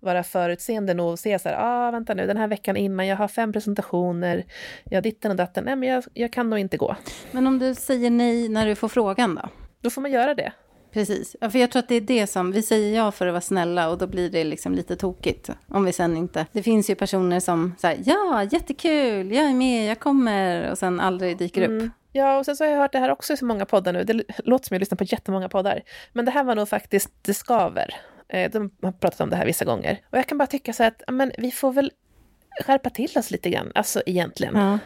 [0.00, 3.16] vara förutseende nog och se så här, ah, vänta nu, den här veckan innan, jag
[3.16, 4.44] har fem presentationer,
[4.84, 6.96] jag ditten och datten, nej men jag, jag kan nog inte gå.
[7.30, 9.48] Men om du säger nej när du får frågan då?
[9.80, 10.52] Då får man göra det.
[10.94, 13.32] Precis, ja, för jag tror att det är det som, vi säger ja för att
[13.32, 15.50] vara snälla och då blir det liksom lite tokigt.
[15.68, 19.90] Om vi sen inte, det finns ju personer som säger ja, jättekul, jag är med,
[19.90, 21.86] jag kommer och sen aldrig dyker mm.
[21.86, 21.92] upp.
[22.12, 24.04] Ja, och sen så har jag hört det här också i så många poddar nu.
[24.04, 25.82] Det låter som jag lyssnar på jättemånga poddar.
[26.12, 27.94] Men det här var nog faktiskt Det skaver.
[28.28, 30.00] Eh, de har pratat om det här vissa gånger.
[30.10, 31.92] Och jag kan bara tycka så här att men, vi får väl
[32.64, 34.56] skärpa till oss lite grann, alltså egentligen.
[34.56, 34.78] Ja.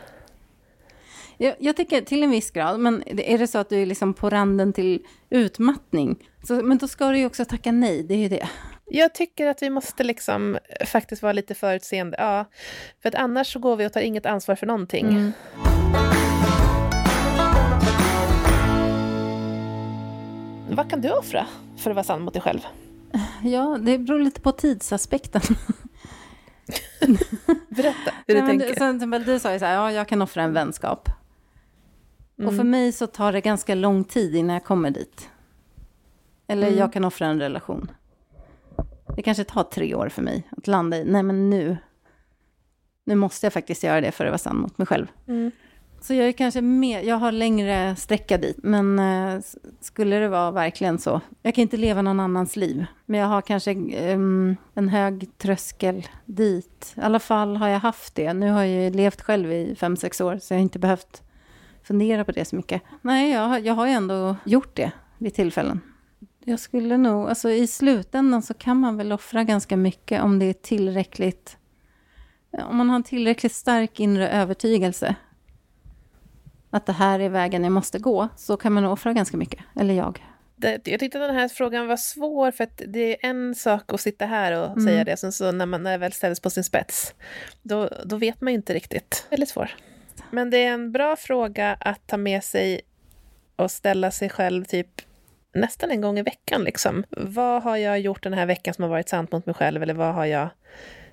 [1.41, 4.15] Jag, jag tycker till en viss grad, men är det så att du är liksom
[4.15, 8.19] på randen till utmattning, så, men då ska du ju också tacka nej, det är
[8.19, 8.49] ju det.
[8.87, 12.45] Jag tycker att vi måste liksom faktiskt vara lite förutseende, ja.
[13.03, 15.07] För att annars så går vi och tar inget ansvar för någonting.
[15.07, 15.33] Mm.
[20.71, 21.47] Vad kan du offra
[21.79, 22.61] för att vara sann mot dig själv?
[23.43, 25.41] Ja, det beror lite på tidsaspekten.
[27.69, 28.75] Berätta hur du tänker.
[28.75, 31.09] Sen, du sa ju så här, ja, jag kan offra en vänskap.
[32.39, 32.49] Mm.
[32.49, 35.31] Och för mig så tar det ganska lång tid innan jag kommer dit.
[36.47, 36.79] Eller mm.
[36.79, 37.91] jag kan offra en relation.
[39.17, 41.77] Det kanske tar tre år för mig att landa i, nej men nu,
[43.05, 45.07] nu måste jag faktiskt göra det för att vara sann mot mig själv.
[45.27, 45.51] Mm.
[46.01, 49.41] Så jag är kanske mer, jag har längre sträcka dit, men eh,
[49.81, 53.43] skulle det vara verkligen så, jag kan inte leva någon annans liv, men jag har
[53.43, 54.19] kanske eh,
[54.75, 56.95] en hög tröskel dit.
[56.97, 58.33] I alla fall har jag haft det.
[58.33, 61.23] Nu har jag ju levt själv i fem, sex år, så jag har inte behövt
[61.89, 62.83] fundera på det så mycket.
[63.03, 65.81] Nej, jag, jag har ju ändå gjort det vid tillfällen.
[66.45, 70.45] Jag skulle nog, alltså i slutändan så kan man väl offra ganska mycket om det
[70.45, 71.57] är tillräckligt,
[72.69, 75.17] om man har en tillräckligt stark inre övertygelse
[76.71, 79.95] att det här är vägen jag måste gå, så kan man offra ganska mycket, eller
[79.95, 80.25] jag.
[80.57, 84.01] Det, jag tyckte den här frågan var svår, för att det är en sak att
[84.01, 84.85] sitta här och mm.
[84.85, 87.15] säga det, sen så när man när det väl ställs på sin spets,
[87.63, 89.27] då, då vet man ju inte riktigt.
[89.31, 89.71] Väldigt svår.
[90.31, 92.81] Men det är en bra fråga att ta med sig
[93.57, 94.89] och ställa sig själv typ
[95.55, 96.65] nästan en gång i veckan.
[96.65, 97.05] Liksom.
[97.11, 99.83] Vad har jag gjort den här veckan som har varit sant mot mig själv?
[99.83, 100.49] Eller vad har jag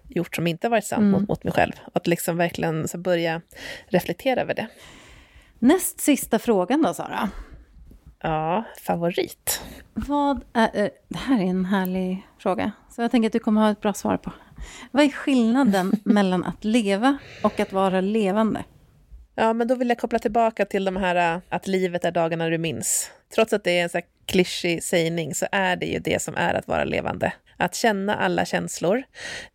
[0.07, 1.11] gjort som inte har varit sant mm.
[1.11, 1.73] mot, mot mig själv?
[1.93, 3.41] Att liksom verkligen så börja
[3.87, 4.67] reflektera över det.
[5.59, 7.29] Näst sista frågan då, Sara.
[8.19, 9.61] Ja, favorit.
[9.93, 13.61] Vad är, eh, det här är en härlig fråga, så jag tänker att du kommer
[13.61, 14.31] ha ett bra svar på.
[14.91, 18.63] Vad är skillnaden mellan att leva och att vara levande?
[19.35, 22.57] Ja, men då vill jag koppla tillbaka till de här att livet är dagarna du
[22.57, 23.11] minns.
[23.35, 26.53] Trots att det är en så klyschig sägning så är det ju det som är
[26.53, 27.33] att vara levande.
[27.57, 29.03] Att känna alla känslor.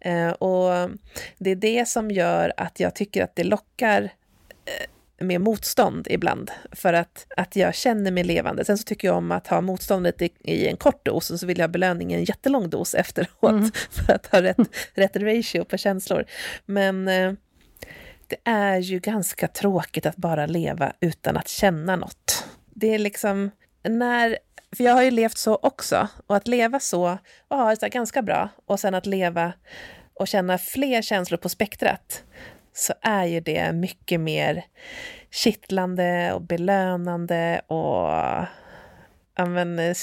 [0.00, 0.90] Eh, och
[1.38, 4.02] det är det som gör att jag tycker att det lockar
[4.64, 8.64] eh, med motstånd ibland, för att, att jag känner mig levande.
[8.64, 11.46] Sen så tycker jag om att ha motståndet i, i en kort dos, och så
[11.46, 13.70] vill jag ha belöning i en jättelång dos efteråt, mm.
[13.90, 14.56] för att ha rätt,
[14.94, 16.24] rätt ratio på känslor.
[16.66, 17.32] Men eh,
[18.30, 22.46] det är ju ganska tråkigt att bara leva utan att känna något.
[22.74, 23.50] Det är liksom,
[23.82, 24.38] när,
[24.76, 28.22] för jag har ju levt så också, och att leva så och ha det ganska
[28.22, 29.52] bra, och sen att leva
[30.14, 32.24] och känna fler känslor på spektrat,
[32.72, 34.64] så är ju det mycket mer
[35.30, 38.10] kittlande och belönande och
[39.36, 39.94] men,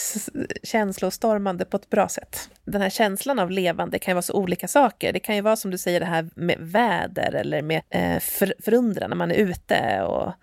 [0.64, 2.50] känslostormande på ett bra sätt.
[2.66, 5.14] Den här känslan av levande kan ju vara så olika saker.
[5.14, 8.54] Det kan ju vara som du säger det här med väder eller med eh, för,
[8.60, 10.02] förundran när man är ute.
[10.02, 10.34] Och,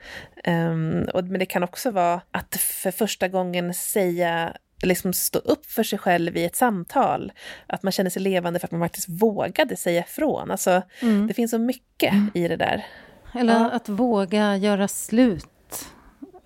[0.50, 5.66] um, och, men det kan också vara att för första gången säga liksom stå upp
[5.66, 7.32] för sig själv i ett samtal.
[7.66, 10.50] Att man känner sig levande för att man faktiskt vågade säga ifrån.
[10.50, 11.26] Alltså, mm.
[11.26, 12.30] Det finns så mycket mm.
[12.34, 12.86] i det där.
[13.34, 13.70] Eller ja.
[13.70, 15.53] att våga göra slut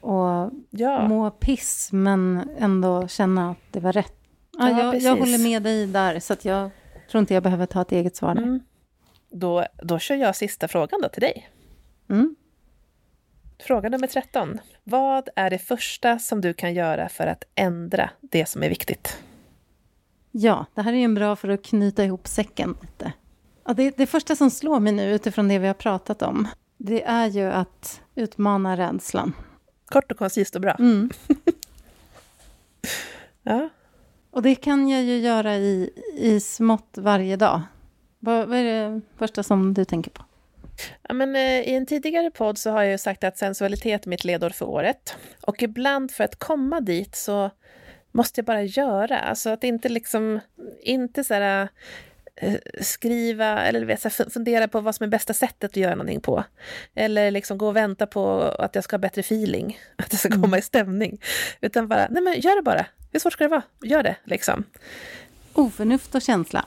[0.08, 1.08] och ja.
[1.08, 4.14] må piss, men ändå känna att det var rätt.
[4.58, 6.70] Ja, ja jag, jag, håller med dig där, så att jag
[7.10, 8.30] tror inte jag behöver ta ett eget svar.
[8.30, 8.60] Mm.
[9.30, 11.50] Då, då kör jag sista frågan då till dig.
[12.10, 12.36] Mm.
[13.58, 14.58] Fråga nummer 13.
[14.84, 19.18] Vad är det första som du kan göra för att ändra det som är viktigt?
[20.30, 23.12] Ja, det här är ju en bra för att knyta ihop säcken lite.
[23.64, 27.02] Ja, det, det första som slår mig nu utifrån det vi har pratat om, det
[27.04, 29.32] är ju att utmana rädslan.
[29.88, 30.76] Kort och koncist och bra.
[30.78, 31.10] Mm.
[33.42, 33.68] Ja.
[34.30, 37.62] Och det kan jag ju göra i, i smått varje dag.
[38.18, 40.24] Vad, vad är det första som du tänker på?
[41.02, 44.10] Ja, men, eh, I en tidigare podd så har jag ju sagt att sensualitet är
[44.10, 45.16] mitt ledord för året.
[45.40, 47.50] Och ibland för att komma dit så
[48.12, 49.18] måste jag bara göra.
[49.18, 50.40] Alltså att inte liksom,
[50.82, 51.68] inte så här,
[52.80, 56.44] skriva eller vet, så fundera på vad som är bästa sättet att göra någonting på.
[56.94, 60.30] Eller liksom gå och vänta på att jag ska ha bättre feeling, att jag ska
[60.30, 61.20] komma i stämning.
[61.60, 62.86] Utan bara, nej men gör det bara.
[63.12, 63.62] Hur svårt ska det vara?
[63.82, 64.64] Gör det liksom.
[65.52, 66.64] Oförnuft och känsla.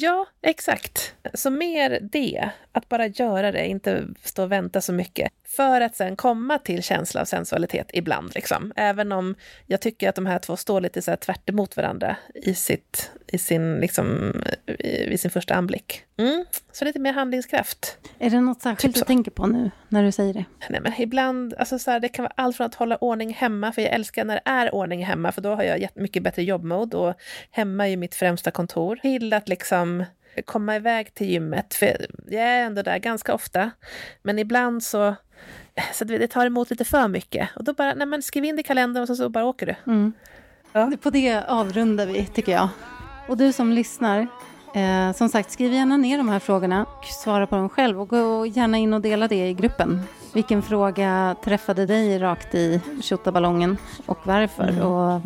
[0.00, 1.14] Ja, exakt.
[1.34, 5.32] Så mer det, att bara göra det, inte stå och vänta så mycket.
[5.44, 8.34] För att sen komma till känsla av sensualitet ibland.
[8.34, 8.72] Liksom.
[8.76, 9.34] Även om
[9.66, 13.10] jag tycker att de här två står lite så här tvärt emot varandra i, sitt,
[13.26, 14.34] i, sin, liksom,
[14.66, 16.04] i, i sin första anblick.
[16.18, 16.44] Mm.
[16.72, 17.98] Så lite mer handlingskraft.
[18.18, 20.44] Är det något särskilt Typ du tänker på nu när du säger det?
[20.70, 23.72] Nej, men ibland, alltså så här, det kan vara allt från att hålla ordning hemma,
[23.72, 26.96] för jag älskar när det är ordning hemma, för då har jag mycket bättre jobbmode
[26.96, 27.14] och
[27.50, 28.96] hemma är ju mitt främsta kontor.
[28.96, 30.04] Till att liksom
[30.44, 33.70] komma iväg till gymmet, för jag är ändå där ganska ofta,
[34.22, 35.14] men ibland så
[35.92, 37.48] så det tar emot lite för mycket.
[37.56, 39.66] Och då bara, nej men skriv in det i kalendern och så, så bara åker
[39.66, 39.92] du.
[39.92, 40.12] Mm.
[40.72, 40.92] Ja.
[41.02, 42.68] På det avrundar vi, tycker jag.
[43.28, 44.26] Och du som lyssnar,
[44.74, 48.00] eh, som sagt, skriv gärna ner de här frågorna och svara på dem själv.
[48.00, 50.02] Och gå gärna in och dela det i gruppen.
[50.32, 54.68] Vilken fråga träffade dig rakt i tjottaballongen och varför?
[54.68, 54.86] Mm.
[54.86, 55.20] Och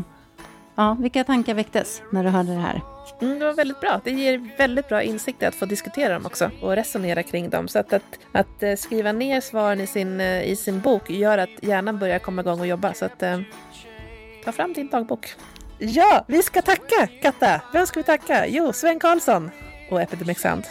[0.74, 2.80] ja, vilka tankar väcktes när du hörde det här?
[3.20, 4.00] Mm, det var väldigt bra.
[4.04, 7.68] Det ger väldigt bra insikter att få diskutera dem också och resonera kring dem.
[7.68, 11.38] Så att, att, att eh, skriva ner svaren i sin, eh, i sin bok gör
[11.38, 12.94] att hjärnan börjar komma igång och jobba.
[12.94, 13.40] Så att, eh,
[14.44, 15.34] ta fram din dagbok.
[15.84, 17.60] Ja, vi ska tacka Katta.
[17.72, 18.46] Vem ska vi tacka?
[18.46, 19.50] Jo, Sven Karlsson
[19.90, 20.64] och Epidemic Sound.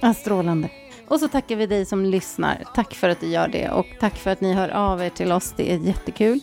[0.00, 0.68] Ja, strålande.
[1.08, 2.64] Och så tackar vi dig som lyssnar.
[2.74, 5.32] Tack för att du gör det och tack för att ni hör av er till
[5.32, 5.54] oss.
[5.56, 6.40] Det är jättekul.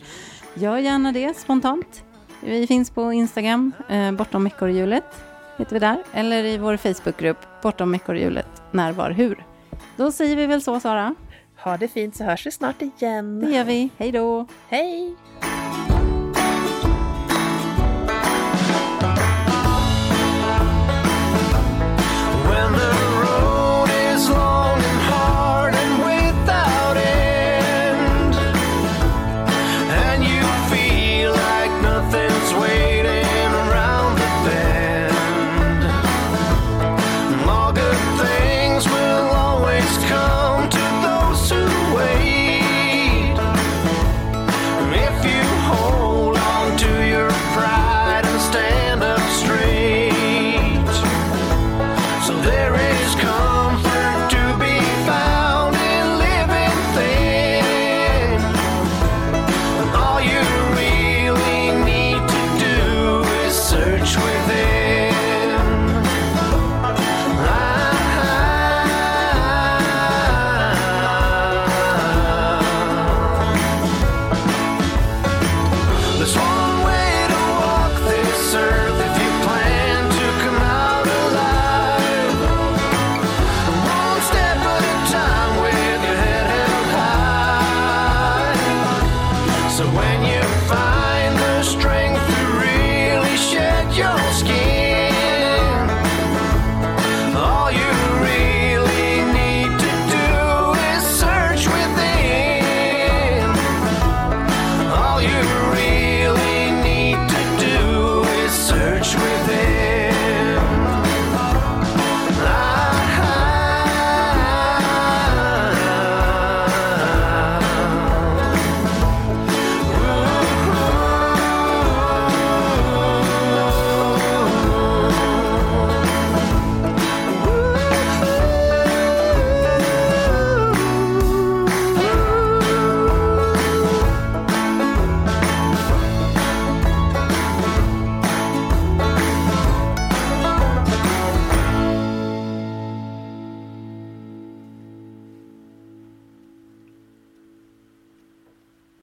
[0.53, 2.03] Gör gärna det spontant.
[2.41, 5.23] Vi finns på Instagram, eh, bortom ekorrhjulet
[5.57, 6.03] heter vi där.
[6.13, 9.45] Eller i vår Facebookgrupp, bortom ekorrhjulet, när, var, hur.
[9.95, 11.15] Då säger vi väl så, Sara.
[11.63, 13.39] Ha det fint så hörs vi snart igen.
[13.39, 13.89] Det gör vi.
[13.97, 14.45] Hej då!
[14.69, 15.15] Hej!